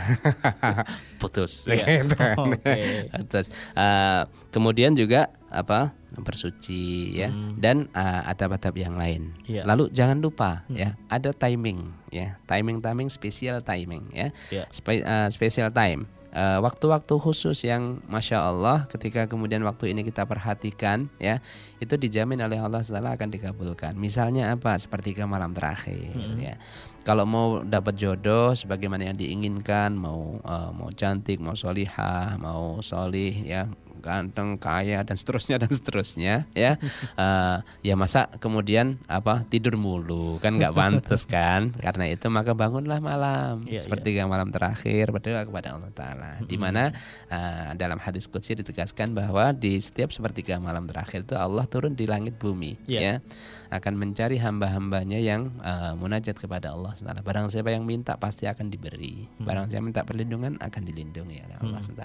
[1.21, 2.01] putus Iya.
[2.01, 2.35] Gitu kan.
[2.49, 2.77] Oke.
[3.29, 9.31] Terus eh, kemudian juga apa bersuci ya dan eh, adab-adab yang lain.
[9.45, 9.63] Iya.
[9.63, 14.63] Lalu jangan lupa ya ada timing ya timing timing spesial timing ya Iya.
[14.71, 16.07] Spe- eh, special time.
[16.35, 21.39] Eh, waktu-waktu khusus yang masya Allah ketika kemudian waktu ini kita perhatikan ya
[21.79, 23.95] itu dijamin oleh Allah Taala akan dikabulkan.
[23.95, 26.59] Misalnya apa sepertiga malam terakhir ya.
[27.07, 33.31] Kalau mau dapat jodoh sebagaimana yang diinginkan, mau eh, mau cantik, mau solihah, mau solih
[33.39, 33.71] ya
[34.05, 36.77] ganteng, kaya dan seterusnya dan seterusnya ya.
[37.15, 41.71] Eh, ya masa kemudian apa tidur mulu kan nggak pantas kan?
[41.73, 46.31] Karena itu maka bangunlah malam Iya, sepertiga malam terakhir berdoa kepada Allah Taala.
[46.43, 46.91] Di mana
[47.27, 52.05] eh, dalam hadis qudsi ditegaskan bahwa di setiap sepertiga malam terakhir itu Allah turun di
[52.05, 52.99] langit bumi Iya.
[52.99, 53.13] ya
[53.73, 57.23] akan mencari hamba-hambanya yang eh, munajat kepada Allah SWT.
[57.23, 59.25] Barang siapa yang minta pasti akan diberi.
[59.39, 62.03] Barang siapa minta perlindungan akan dilindungi oleh Allah SWT.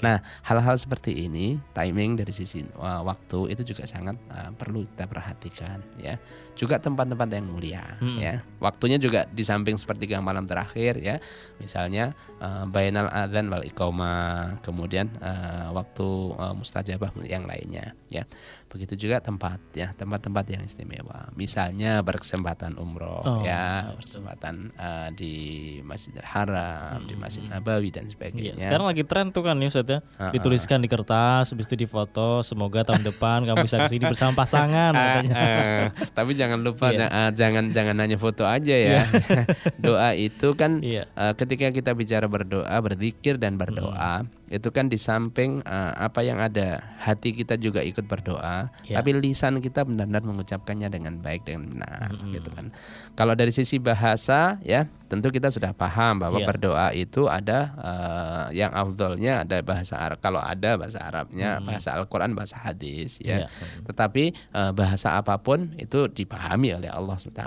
[0.00, 0.16] Nah,
[0.46, 5.82] hal-hal seperti ini timing dari sisi uh, waktu itu juga sangat uh, perlu kita perhatikan
[5.98, 6.14] ya.
[6.54, 7.82] Juga tempat-tempat yang mulia
[8.20, 8.38] ya.
[8.62, 11.18] Waktunya juga di samping sepertiga malam terakhir ya.
[11.58, 16.06] Misalnya uh, bainal adzan wal iqamah, kemudian uh, waktu
[16.38, 18.22] uh, mustajabah yang lainnya ya.
[18.68, 21.32] Begitu juga tempat ya, tempat-tempat yang istimewa.
[21.32, 25.32] Misalnya berkesempatan umroh Oh, ya, berkesempatan uh, di
[25.80, 28.60] Masjidil Haram, di Masjid Nabawi dan Iya, sebagainya.
[28.60, 29.98] sekarang lagi tren tuh kan ya Ustaz ya.
[30.14, 32.40] Ah, Dituliskan di kertas habis itu difoto.
[32.42, 34.92] Semoga tahun depan kamu bisa ke sini bersama pasangan.
[34.98, 35.34] katanya.
[35.34, 36.98] Eh, tapi jangan lupa Iya.
[37.00, 39.00] ja- eh, jangan jangan hanya foto aja ya.
[39.80, 41.08] Doa itu kan Iya.
[41.08, 46.40] eh, ketika kita bicara berdoa, berzikir dan berdoa, itu kan di samping eh, apa yang
[46.40, 49.00] ada, hati kita juga ikut berdoa, Iya.
[49.00, 52.72] tapi lisan kita benar-benar mengucapkannya dengan baik dengan benar gitu kan.
[53.12, 56.48] Kalau dari sisi bahasa ya, tentu kita sudah paham bahwa Iya.
[56.48, 60.18] berdoa itu ada eh, yang afdolnya ada bahasa Arab.
[60.20, 63.44] Kalau ada bahasa Arabnya, bahasa Al-Qur'an, bahasa hadis ya.
[63.44, 63.46] Iya.
[63.84, 67.42] Tetapi eh, bahasa apa pun itu dipahami oleh Allah SWT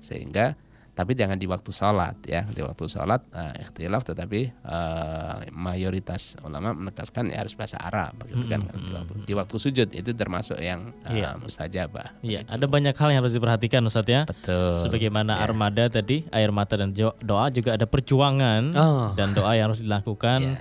[0.00, 0.56] sehingga
[0.98, 6.74] tapi jangan di waktu sholat ya di waktu sholat eh, ikhtilaf tetapi eh, mayoritas ulama
[6.74, 10.90] menegaskan ya harus bahasa Arab begitu kan di waktu, di waktu sujud itu termasuk yang
[11.06, 11.38] eh, Iya.
[11.38, 14.22] mustajabah Iya, ada banyak hal yang harus diperhatikan Ustadz ya.
[14.24, 19.14] betul Sebagaimana armada tadi, air mata dan doa juga ada perjuangan Oh.
[19.14, 20.58] dan doa yang harus dilakukan Iya.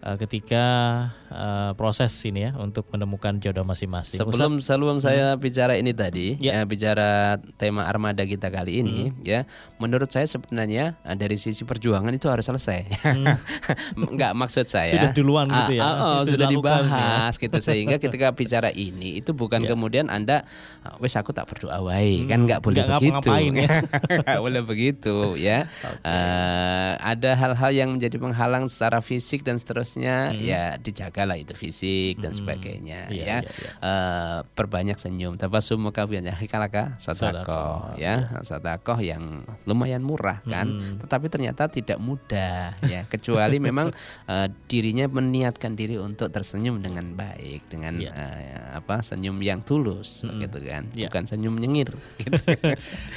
[0.00, 0.64] Uh, ketika
[1.28, 4.18] uh, proses ini ya untuk menemukan jodoh masing-masing.
[4.18, 6.60] Sebelum sebelum saya bicara ini tadi, Ya.
[6.60, 6.62] ya.
[6.64, 9.44] bicara tema armada kita kali ini, ya,
[9.76, 12.86] menurut saya sebenarnya eh, dari sisi perjuangan itu harus selesai.
[13.98, 14.90] Enggak maksud saya.
[14.92, 15.82] Sudah duluan gitu ya?
[15.82, 19.74] Ah, oh, Sudah sudah dilakukan dibahas gitu sehingga ketika bicara ini itu bukan Ya.
[19.74, 20.46] kemudian anda,
[20.80, 23.26] "Ah, wes aku tak berdoa wae, kan enggak boleh nggak begitu.
[23.26, 23.70] ngapa-ngapain ya.
[24.44, 25.66] Boleh begitu ya.
[26.06, 32.32] Eh, ada hal-hal yang menjadi penghalang secara fisik dan seterusnya, ya dijagalah itu fisik dan
[32.32, 33.24] sebagainya Iya, ya.
[33.24, 33.70] iya, iya.
[33.78, 35.34] Eh, perbanyak senyum.
[35.34, 36.34] Tabasum kafian ya.
[36.34, 38.30] Hikalaka Sodakoh, ya.
[38.42, 40.68] sodakoh yang lumayan murah kan.
[41.00, 43.04] Tetapi ternyata tidak mudah ya.
[43.06, 43.90] Kecuali memang
[44.26, 48.12] eh, dirinya meniatkan diri untuk tersenyum dengan baik dengan Iya.
[48.14, 50.86] eh, apa senyum yang tulus begitu kan.
[50.92, 51.08] Iya.
[51.08, 51.90] bukan senyum nyengir
[52.22, 52.36] gitu.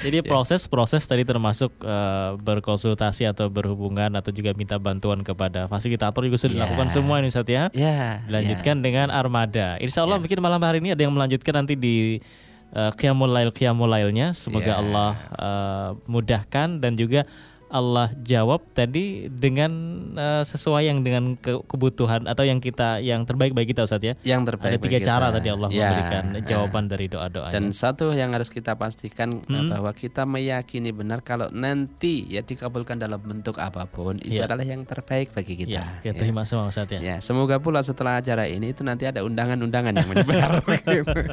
[0.02, 6.38] Jadi proses-proses tadi termasuk uh, berkonsultasi atau berhubungan atau juga minta bantuan kepada fasilitator juga
[6.40, 6.70] sudah Ya.
[6.70, 7.64] dilakukan semua ini Ustadz ya.
[7.74, 9.82] ya Dilanjutkan dengan armada.
[9.82, 12.22] Insya Allah mungkin malam hari ini ada yang melanjutkan nanti di
[12.78, 14.38] uh, Qiyamul Lail Qiyamul Lailnya.
[14.38, 14.80] Semoga Ya.
[14.80, 17.26] Allah uh, mudahkan dan juga
[17.72, 19.72] Allah jawab tadi dengan
[20.14, 24.14] uh, sesuai yang dengan ke- kebutuhan atau yang kita yang terbaik bagi kita Ustadz ya.
[24.28, 25.36] yang terbaik Ada tiga bagi cara kita.
[25.36, 26.44] tadi Allah Ya, memberikan eh.
[26.44, 27.54] jawaban dari doa-doanya.
[27.54, 32.98] Dan satu yang harus kita pastikan eh, bahwa kita meyakini benar kalau nanti ya dikabulkan
[32.98, 34.46] dalam bentuk apa pun itu Iya.
[34.46, 35.72] adalah yang terbaik bagi kita.
[35.72, 37.00] ya, ya terima semua Ustadz ya.
[37.00, 40.60] Ya, semoga pula setelah acara ini itu nanti ada undangan-undangan yang menyebar.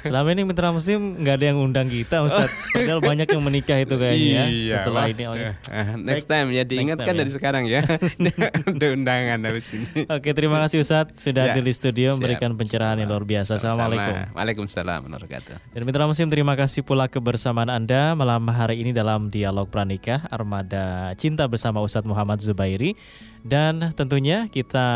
[0.00, 2.52] Selama ini mitra muslim nggak ada yang undang kita Ustaz.
[2.70, 4.44] Padahal banyak yang menikah itu kayaknya ya.
[4.46, 5.10] Iya, Setelah wah.
[5.10, 7.20] ini oh, Ah, next time ya diingatkan time, ya.
[7.22, 7.82] dari sekarang ya.
[8.70, 10.04] ada undangan habis ini.
[10.06, 12.16] Oke, terima kasih Ustaz sudah Ya, hadir di studio siap.
[12.18, 13.56] memberikan pencerahan yang luar biasa.
[13.56, 13.88] Sama-sama.
[13.94, 14.14] Assalamualaikum.
[14.34, 15.60] Waalaikumsalam warahmatullahi.
[15.70, 21.12] Dan mitra muslim terima kasih pula kebersamaan Anda malam hari ini dalam dialog pranikah Armada
[21.14, 22.98] Cinta bersama Ustadz Muhammad Zubairi
[23.40, 24.88] dan tentunya kita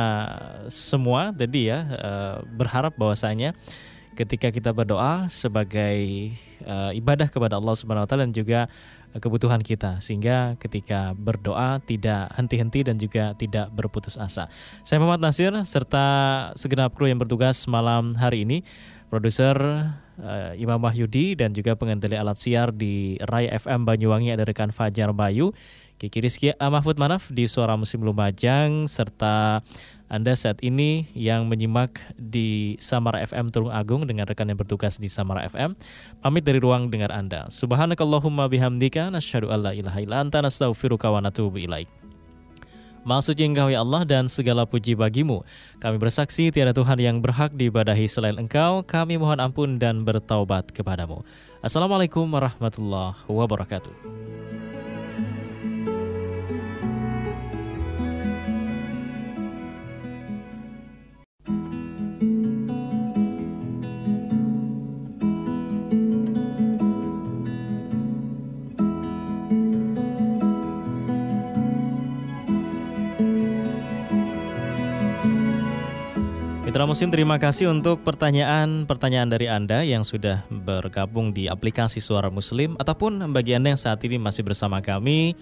[0.69, 3.55] semua tadi ya eh, berharap bahwasanya
[4.13, 8.69] ketika kita berdoa sebagai eh, ibadah kepada Allah Subhanahu wa taala dan juga
[9.21, 14.49] kebutuhan kita sehingga ketika berdoa tidak henti-henti dan juga tidak berputus asa.
[14.87, 16.07] Saya Muhammad Nasir serta
[16.57, 18.65] segenap kru yang bertugas malam hari ini
[19.13, 19.61] produser
[20.17, 25.13] eh, Imam Wahyudi dan juga pengendali alat siar di Rai FM Banyuwangi ada rekan Fajar
[25.13, 25.53] Bayu,
[26.01, 26.49] Kiki Rizky.
[26.57, 29.61] Mahfud Manaf di Suara Musim Lumajang serta
[30.13, 35.09] Anda saat ini yang menyimak di Samara FM Tulung Agung dengan rekan yang bertugas di
[35.09, 35.73] Samara FM.
[36.21, 37.49] Pamit dari ruang dengar Anda.
[37.49, 41.89] Subhanakallahumma bihamdika nasyhadu alla ilaha illa anta nastaghfiruka wa natubu ilaik.
[43.09, 45.41] Maksud engkau ya Allah dan segala puji bagimu.
[45.81, 48.85] Kami bersaksi tiada Tuhan yang berhak diibadahi selain engkau.
[48.85, 51.25] Kami mohon ampun dan bertaubat kepadamu.
[51.65, 54.42] Assalamualaikum warahmatullahi wabarakatuh.
[76.73, 82.81] Mitra Muslim terima kasih untuk pertanyaan-pertanyaan dari Anda yang sudah bergabung di aplikasi Suara Muslim
[82.81, 85.37] ataupun bagi Anda yang saat ini masih bersama kami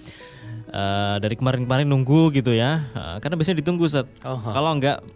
[0.75, 2.83] eh, dari kemarin-kemarin nunggu gitu ya.
[2.83, 4.11] Eh, karena biasanya ditunggu Ustaz.
[4.27, 4.43] Oh.
[4.43, 5.07] Kalau enggak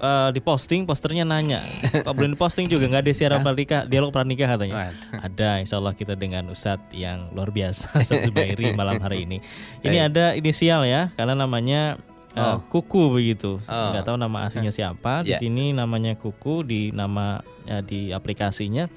[0.00, 1.60] eh, diposting posternya nanya.
[1.92, 4.96] Pak belum diposting juga nggak ada siaran pranikah, dialog pranikah katanya.
[5.12, 9.44] Ada insya Allah kita dengan Ustadz yang luar biasa Ustadz Zubairi malam hari ini.
[9.84, 12.00] Ini ada inisial ya karena namanya
[12.34, 12.58] Oh.
[12.66, 13.62] Kuku begitu.
[13.62, 13.88] Oh.
[13.94, 15.22] Nggak tahu nama aslinya siapa.
[15.22, 15.38] Di Ya.
[15.38, 18.90] sini namanya Kuku di nama eh, di aplikasinya.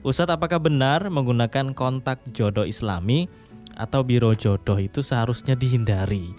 [0.00, 3.28] Ustadz apakah benar menggunakan kontak jodoh Islami
[3.76, 6.32] atau biro jodoh itu seharusnya dihindari?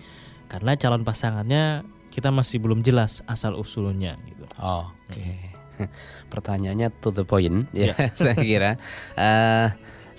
[0.49, 4.43] Karena calon pasangannya kita masih belum jelas asal usulnya gitu.
[4.60, 5.54] Oh, Oke.
[6.34, 8.72] Pertanyaannya to the point ya, saya kira.
[9.16, 9.68] Eh,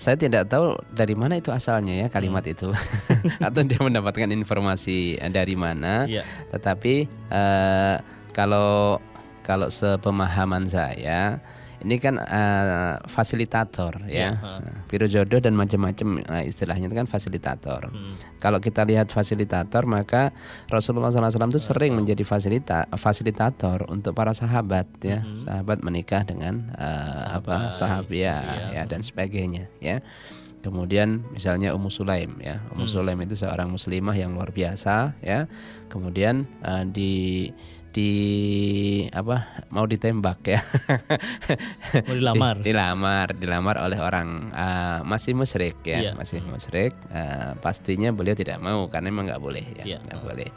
[0.03, 2.75] saya tidak tahu dari mana itu asalnya ya kalimat itu,
[3.47, 6.03] atau dia mendapatkan informasi dari mana.
[6.03, 6.27] Iya.
[6.51, 6.95] Tetapi
[7.31, 7.95] eh,
[8.35, 8.99] kalau
[9.47, 11.39] kalau sepemahaman saya
[11.83, 14.39] ini kan eh, fasilitator Iya, ya.
[14.39, 17.91] Nah, biro jodoh dan macam-macam eh, istilahnya itu kan fasilitator.
[17.91, 18.15] Hmm.
[18.39, 20.31] Kalau kita lihat fasilitator maka
[20.71, 27.23] Rasulullah SAW itu sering menjadi fasilita fasilitator untuk para sahabat ya, sahabat menikah dengan eh,
[27.35, 28.35] apa sahabat ya,
[28.71, 29.99] ya dan sebagainya ya.
[30.63, 35.51] Kemudian misalnya Ummu Sulaim ya, Ummu Sulaim itu seorang muslimah yang luar biasa ya.
[35.91, 37.13] Kemudian eh, di
[37.93, 38.11] di
[39.07, 39.37] apa
[39.69, 40.59] mau ditembak ya
[42.09, 42.55] Mau dilamar.
[42.57, 46.11] Di- dilamar dilamar oleh orang eh, masih musyrik ya Iya.
[46.13, 49.97] masih musyrik Eh, pastinya beliau tidak mau karena emang nggak boleh ya Iya.
[50.01, 50.49] nggak boleh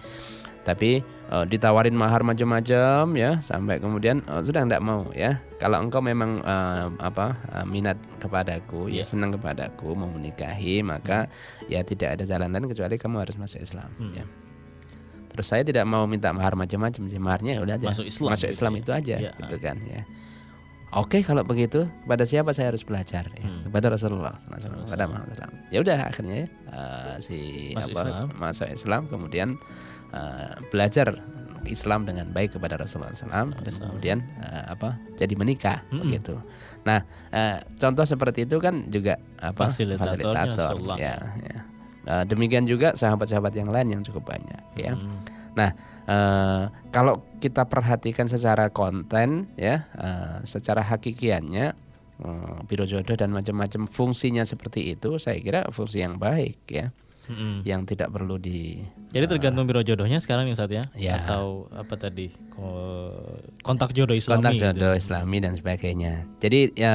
[0.65, 6.01] tapi eh, ditawarin mahar macam-macam ya sampai kemudian oh, sudah nggak mau ya kalau engkau
[6.01, 9.05] memang eh, apa eh, minat kepadaku Iya.
[9.05, 11.29] ya senang kepadaku mau menikahi maka
[11.67, 14.15] ya tidak ada jalan lain kecuali kamu harus masuk Islam Hmm.
[14.15, 14.25] ya
[15.37, 18.49] terus saya tidak mau minta mahar macam-macam sih maharnya ya udah aja Masuk Islam masuk
[18.49, 18.81] gitu Islam ya.
[18.81, 19.31] itu aja Iya.
[19.37, 20.03] gitu kan ya
[20.97, 23.45] Oke kalau begitu kepada siapa saya harus belajar ya?
[23.45, 23.69] Hmm.
[23.69, 25.53] kepada Rasulullah SAW, kepada Muhammad SAW.
[25.69, 27.39] Ya udah akhirnya eh, si
[27.75, 28.27] Masuk apa Islam.
[28.33, 29.49] masuk Islam kemudian
[30.15, 31.21] eh, belajar
[31.67, 36.39] Islam dengan baik kepada Rasulullah SAW dan kemudian eh, apa jadi menikah begitu.
[36.87, 40.97] Nah eh, contoh seperti itu kan juga apa Fasilitatornya Rasulullah.
[40.97, 41.17] ya.
[41.45, 41.61] ya.
[42.07, 44.95] Eh, demikian juga sahabat-sahabat yang lain yang cukup banyak ya.
[44.95, 45.19] Hmm.
[45.59, 45.71] Nah,
[46.07, 51.67] eh, kalau kita perhatikan secara konten ya, eh, secara hakikiannya
[52.23, 56.95] eh, biro jodoh dan macam-macam fungsinya seperti itu, saya kira fungsi yang baik ya,
[57.27, 57.67] Mm-mm.
[57.67, 58.79] yang tidak perlu di
[59.11, 60.85] Jadi tergantung biro jodohnya sekarang nih Ustaz ya?
[60.93, 61.25] Ya.
[61.25, 62.29] Atau apa tadi?
[62.53, 64.39] Ko- Kontak jodoh Islami.
[64.39, 64.65] kontak gitu.
[64.69, 66.25] jodoh Islami dan sebagainya.
[66.39, 66.95] Jadi ya,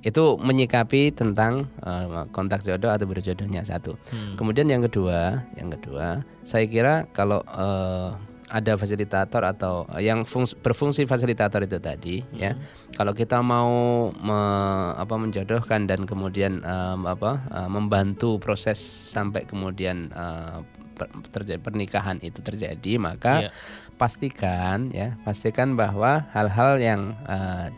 [0.00, 3.94] itu menyikapi tentang eh, kontak jodoh atau biro jodohnya satu.
[4.08, 4.34] Hmm.
[4.34, 8.08] Kemudian yang kedua, yang kedua, saya kira kalau eh,
[8.52, 12.52] ada fasilitator atau yang fungs- berfungsi fasilitator itu tadi, ya,
[12.92, 13.72] kalau kita mau
[14.12, 18.76] me- apa menjodohkan dan kemudian em, apa eh, membantu proses
[19.08, 20.60] sampai kemudian eh,
[20.92, 23.50] per- terjadi pernikahan itu terjadi, maka Iya.
[23.96, 27.72] pastikan ya, pastikan bahwa hal-hal yang eh,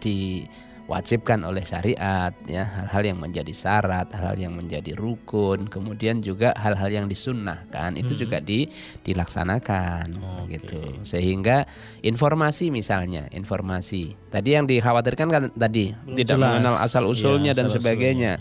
[0.85, 6.93] diwajibkan oleh syariat ya, hal-hal yang menjadi syarat, hal-hal yang menjadi rukun, kemudian juga hal-hal
[6.93, 8.69] yang disunnahkan itu juga di
[9.01, 10.13] dilaksanakan
[10.53, 11.01] gitu.
[11.01, 11.65] Sehingga
[12.05, 14.13] informasi misalnya, informasi.
[14.29, 16.51] Tadi yang dikhawatirkan kan tadi Belum tidak jelas.
[16.53, 18.33] mengenal asal usulnya Iya, dan asal sebagainya.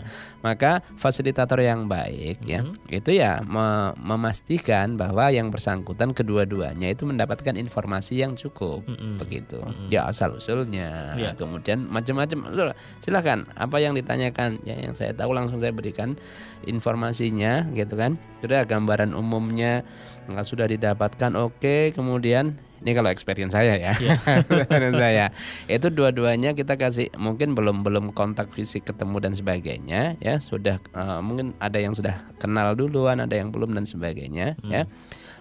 [0.42, 2.60] Maka fasilitator yang baik ya,
[2.92, 9.16] itu ya me- memastikan bahwa yang bersangkutan kedua-duanya itu mendapatkan informasi yang cukup Mm-mm.
[9.16, 9.62] begitu.
[9.88, 11.32] Ya asal usulnya, Iya.
[11.32, 12.33] kemudian macam-macam.
[12.42, 16.18] Sudah, Silakan apa yang ditanyakan ya yang saya tahu langsung saya berikan
[16.66, 18.18] informasinya gitu kan.
[18.42, 19.86] Sudah gambaran umumnya
[20.26, 21.36] nggak sudah didapatkan.
[21.38, 23.92] Oke, kemudian ini kalau experience saya ya,
[24.52, 25.32] Experience saya.
[25.70, 30.36] Itu dua-duanya kita kasih mungkin belum belum kontak fisik ketemu dan sebagainya ya.
[30.42, 34.84] Sudah eh, mungkin ada yang sudah kenal duluan ada yang belum dan sebagainya ya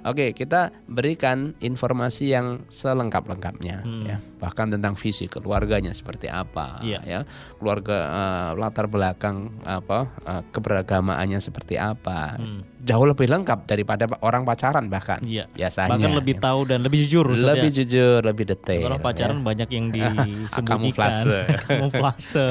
[0.04, 4.18] oke kita berikan informasi yang selengkap-lengkapnya ya.
[4.40, 7.00] Bahkan tentang visi keluarganya seperti apa Iya.
[7.04, 7.20] ya.
[7.58, 12.38] Keluarga eh, latar belakang apa eh, keberagamaannya seperti apa
[12.84, 15.48] jauh lebih lengkap daripada orang pacaran bahkan Iya.
[15.50, 16.42] biasanya Bahkan lebih ya.
[16.44, 17.78] tahu dan lebih jujur lebih ya.
[17.80, 19.44] jujur lebih detail Orang pacaran ya.
[19.44, 20.68] banyak yang disembunyikan.
[20.68, 21.40] Kamuflase.
[21.64, 22.48] Kamuflase.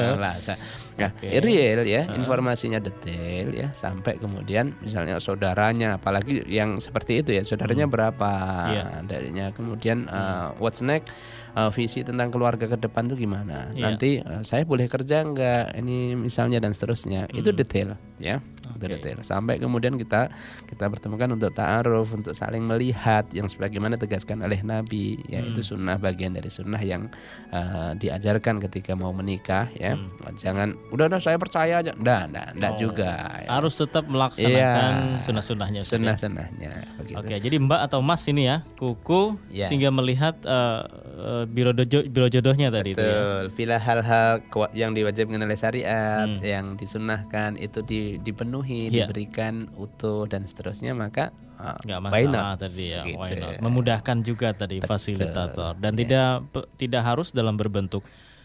[0.93, 1.25] Nah, Oke.
[1.37, 7.85] real ya, informasinya detail ya, sampai kemudian misalnya saudaranya, apalagi yang seperti itu ya, saudaranya
[7.85, 8.33] berapa,
[8.69, 8.85] Iya.
[9.01, 11.09] darinya kemudian uh, what's next,
[11.53, 13.81] uh, visi tentang keluarga ke depan tuh gimana, Iya.
[13.83, 18.39] nanti uh, saya boleh kerja nggak, ini misalnya dan seterusnya, itu detail ya,
[18.71, 18.87] Oke.
[18.87, 20.29] detail, sampai kemudian kita
[20.65, 25.97] kita bertemukan untuk taaruf, untuk saling melihat yang sebagaimana tegaskan oleh Nabi, ya itu sunnah
[25.97, 27.09] bagian dari sunnah yang
[27.51, 29.97] uh, diajarkan ketika mau menikah ya,
[30.35, 32.79] jangan udah udah saya percaya aja, ndak ndak ndak Oh.
[32.79, 33.11] juga.
[33.43, 33.49] ya.
[33.53, 35.21] Harus tetap melaksanakan Iya.
[35.21, 35.79] sunnah-sunnahnya.
[35.83, 35.97] Ustaz ya.
[35.99, 37.17] Sunnah-sunnahnya begitu.
[37.19, 39.67] Oke, jadi Mbak atau Mas ini ya, kuku Iya.
[39.69, 43.11] tinggal melihat eh, biro dojo, biro jodohnya tadi itu ya.
[43.11, 43.43] Betul.
[43.53, 44.29] Bila hal-hal
[44.71, 46.39] yang diwajibkan oleh syariat, Hmm.
[46.39, 49.05] yang disunahkan itu di- dipenuhi, Iya.
[49.05, 52.59] diberikan utuh dan seterusnya, maka uh, nggak why masalah not?
[52.59, 53.17] tadi ya, Gitu.
[53.17, 53.59] why not?
[53.59, 58.03] Memudahkan juga tadi fasilitator dan tidak pe- tidak harus dalam berbentuk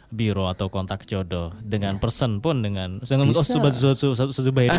[0.09, 3.77] biro atau kontak jodoh dengan person pun dengan dengan oh, sobat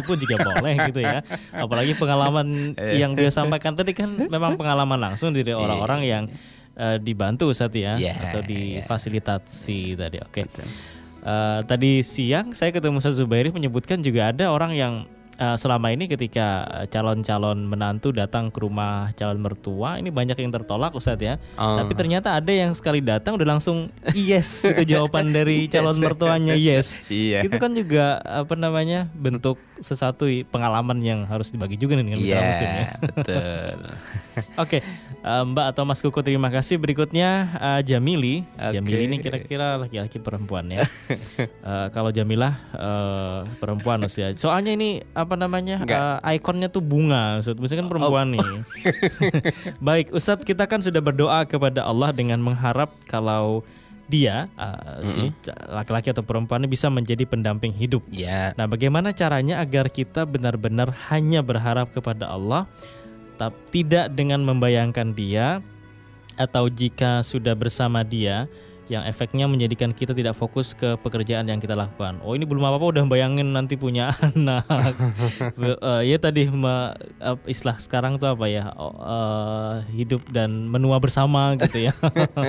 [0.02, 1.22] pun juga boleh gitu ya.
[1.54, 6.24] Apalagi pengalaman yang dia sampaikan tadi kan memang pengalaman langsung dari orang-orang yang
[6.80, 10.18] eh, dibantu Ustaz ya Iya, atau difasilitasi tadi.
[10.24, 10.48] Oke.
[11.20, 14.94] Eh, tadi siang saya ketemu Ustaz Zubairi menyebutkan juga ada orang yang
[15.36, 20.96] eh, selama ini ketika calon-calon menantu datang ke rumah calon mertua ini banyak yang tertolak
[20.96, 21.36] Ustadz ya.
[21.60, 21.76] Oh.
[21.76, 27.04] Tapi ternyata ada yang sekali datang udah langsung yes itu jawaban dari calon mertuanya yes.
[27.12, 27.44] Iya.
[27.44, 32.36] Itu kan juga apa namanya bentuk sesuatu pengalaman yang harus dibagi juga nih dengan mitra
[32.36, 32.86] Iya, muslim ya.
[33.04, 33.78] betul.
[34.64, 34.78] Oke,
[35.20, 36.76] eh, Mbak atau Mas Kuku terima kasih.
[36.76, 38.44] Berikutnya eh, Jamili.
[38.56, 38.76] Oke.
[38.76, 40.84] Jamili ini kira-kira laki-laki perempuan ya.
[41.60, 44.32] Eh, kalau Jamilah eh, perempuan usia.
[44.34, 45.80] Soalnya ini apa namanya?
[45.80, 46.20] Enggak.
[46.24, 47.40] eh, ikonnya tuh bunga.
[47.40, 48.48] Biasanya kan perempuan nih.
[49.80, 53.62] Baik, Ustadz kita kan sudah berdoa kepada Allah dengan mengharap kalau
[54.10, 55.30] dia eh, si
[55.70, 58.01] laki-laki atau perempuan bisa menjadi pendamping hidup.
[58.10, 62.66] Ya, Nah, bagaimana caranya agar kita benar-benar hanya berharap kepada Allah,
[63.38, 65.62] tapi tidak dengan membayangkan Dia,
[66.36, 68.49] atau jika sudah bersama Dia,
[68.90, 72.18] yang efeknya menjadikan kita tidak fokus ke pekerjaan yang kita lakukan.
[72.26, 74.66] Oh, ini belum apa-apa udah bayangin nanti punya anak.
[75.62, 78.74] Eh, ya tadi me- eh, istilah sekarang tuh apa ya?
[78.74, 81.94] Eh, hidup dan menua bersama gitu ya.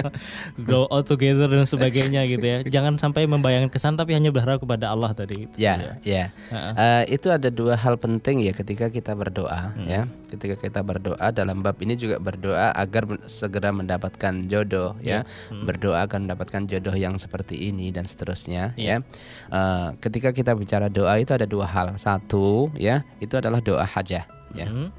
[0.65, 2.65] Grow all together dan sebagainya gitu ya.
[2.65, 5.45] Jangan sampai membayangkan kesan tapi hanya berharap kepada Allah tadi.
[5.45, 6.33] Itu ya, ya.
[6.51, 10.09] Eh, itu ada dua hal penting ya ketika kita berdoa ya.
[10.33, 15.29] Ketika kita berdoa dalam bab ini juga berdoa agar segera mendapatkan jodoh ya.
[15.53, 19.03] Berdoa akan mendapatkan jodoh yang seperti ini dan seterusnya ya.
[19.51, 21.99] Eh, ketika kita bicara doa itu ada dua hal.
[21.99, 24.23] Satu ya, itu adalah doa hajah
[24.55, 24.67] ya.
[24.71, 24.95] Hmm.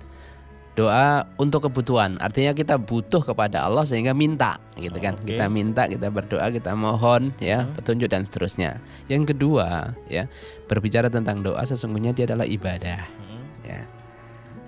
[0.71, 5.35] doa untuk kebutuhan artinya kita butuh kepada Allah sehingga minta gitu kan Oke.
[5.35, 8.79] kita minta kita berdoa kita mohon ya petunjuk dan seterusnya
[9.11, 10.31] yang kedua ya
[10.71, 13.03] berbicara tentang doa sesungguhnya dia adalah ibadah
[13.67, 13.83] ya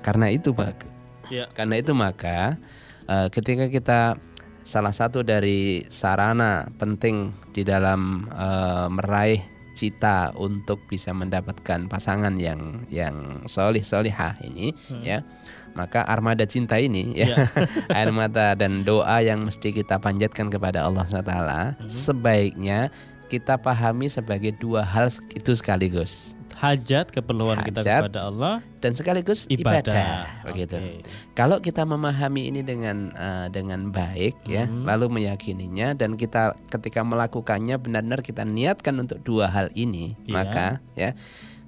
[0.03, 0.91] karena itu maka
[1.32, 1.47] Ya.
[1.55, 2.59] karena itu maka
[3.07, 4.20] eh, ketika kita
[4.64, 9.41] salah satu dari sarana penting di dalam eh, meraih
[9.74, 15.26] cita untuk bisa mendapatkan pasangan yang yang solih solihah ini ya.
[15.74, 17.49] Maka armada cinta ini ya
[17.97, 22.93] air mata dan doa yang mesti kita panjatkan kepada Allah SWT sebaiknya
[23.34, 27.99] kita pahami sebagai dua hal itu sekaligus hajat keperluan kita Hajat.
[28.07, 30.16] kepada Allah dan sekaligus ibadah, ibadah,
[30.47, 30.80] begitu.
[30.80, 31.03] Oke.
[31.36, 34.88] Kalau kita memahami ini dengan eh, dengan baik ya, Hmm.
[34.88, 40.32] lalu meyakininya dan kita ketika melakukannya benar-benar kita niatkan untuk dua hal ini, Iya.
[40.32, 41.11] maka ya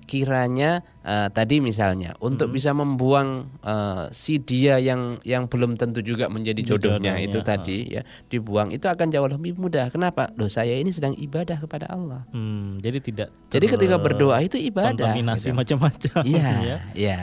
[0.06, 2.56] kiranya eh, tadi misalnya untuk Hmm.
[2.56, 3.30] bisa membuang
[3.60, 8.70] eh, si dia yang yang belum tentu juga menjadi jodohnya Jodohnya, itu tadi ya dibuang
[8.70, 9.90] itu akan jauh lebih mudah.
[9.90, 10.30] Kenapa?
[10.34, 12.24] Loh saya ini sedang ibadah kepada Allah.
[12.30, 14.94] Hmm, jadi tidak Jadi ketika berdoa itu ibadah.
[14.96, 15.58] kontaminasi gitu.
[15.58, 16.78] macam-macam Iya, ya.
[16.94, 17.20] iya.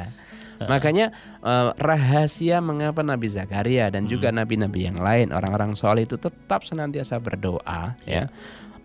[0.63, 1.11] Makanya
[1.43, 4.39] eh, rahasia mengapa Nabi Zakaria dan juga Hmm.
[4.39, 8.31] nabi-nabi yang lain orang-orang soleh itu tetap senantiasa berdoa Iya.
[8.31, 8.33] ya.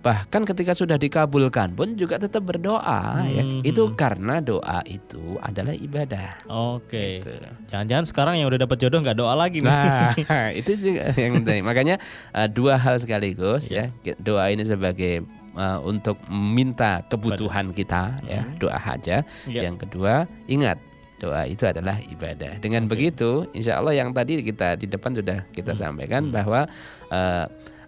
[0.07, 3.43] Bahkan ketika sudah dikabulkan pun juga tetap berdoa ya.
[3.43, 6.39] Hmm, Itu karena doa itu adalah ibadah.
[6.47, 7.19] Oke.
[7.19, 7.35] Gitu.
[7.67, 9.67] Jangan-jangan sekarang yang udah dapat jodoh nggak doa lagi nih.
[9.67, 10.15] Nah,
[10.59, 11.59] itu juga yang penting.
[11.61, 11.95] Makanya
[12.31, 13.91] eh, dua hal sekaligus Iya.
[13.99, 14.15] ya.
[14.17, 19.27] Doa ini sebagai eh, untuk minta kebutuhan kita ya, doa hajat.
[19.43, 19.67] Iya.
[19.67, 20.79] Yang kedua, ingat
[21.17, 22.61] doa itu adalah ibadah.
[22.61, 25.81] Dengan begitu, insya Allah yang tadi kita di depan sudah kita Hmm.
[25.97, 26.69] sampaikan bahwa
[27.09, 27.45] eh,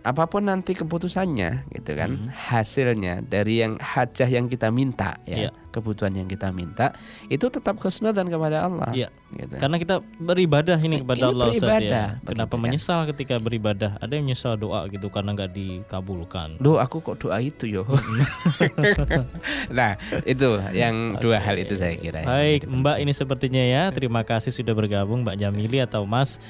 [0.09, 2.33] apa pun nanti keputusannya, gitu kan, Hmm.
[2.33, 6.97] hasilnya dari yang hajah yang kita minta, ya, kebutuhan yang kita minta,
[7.29, 8.89] itu tetap khusnudan kepada Allah.
[8.89, 9.13] Iya.
[9.29, 9.53] Gitu.
[9.61, 12.25] Karena kita beribadah ini Ini kepada Allah Ustaz, beribadah, ya.
[12.25, 12.61] Kenapa kan.
[12.65, 13.91] menyesal ketika beribadah?
[14.01, 16.57] Ada yang menyesal doa gitu karena nggak dikabulkan.
[16.57, 17.85] Duh, aku kok doa itu yo.
[19.77, 19.93] nah,
[20.25, 22.25] itu yang dua hal itu saya kira.
[22.25, 23.83] Baik, Mbak ini sepertinya ya.
[23.93, 26.41] Terima kasih sudah bergabung Mbak Jamili atau Mas.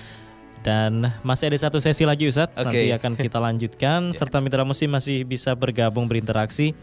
[0.59, 2.55] Dan masih ada satu sesi lagi Ustadz.
[2.55, 2.95] Nanti Oke.
[2.99, 6.75] akan kita lanjutkan serta mitra musim masih bisa bergabung berinteraksi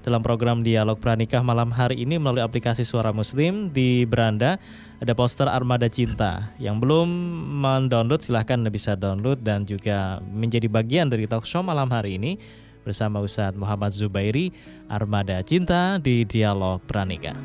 [0.00, 4.56] dalam program Dialog Pranikah malam hari ini melalui aplikasi Suara Muslim di beranda
[5.00, 6.52] ada poster Armada Cinta.
[6.56, 7.08] Yang belum
[7.60, 12.40] mendownload silahkan bisa download dan juga menjadi bagian dari talk show malam hari ini
[12.80, 14.52] bersama Ustadz Muhammad Zubairi
[14.88, 17.36] Armada Cinta di Dialog Pranikah.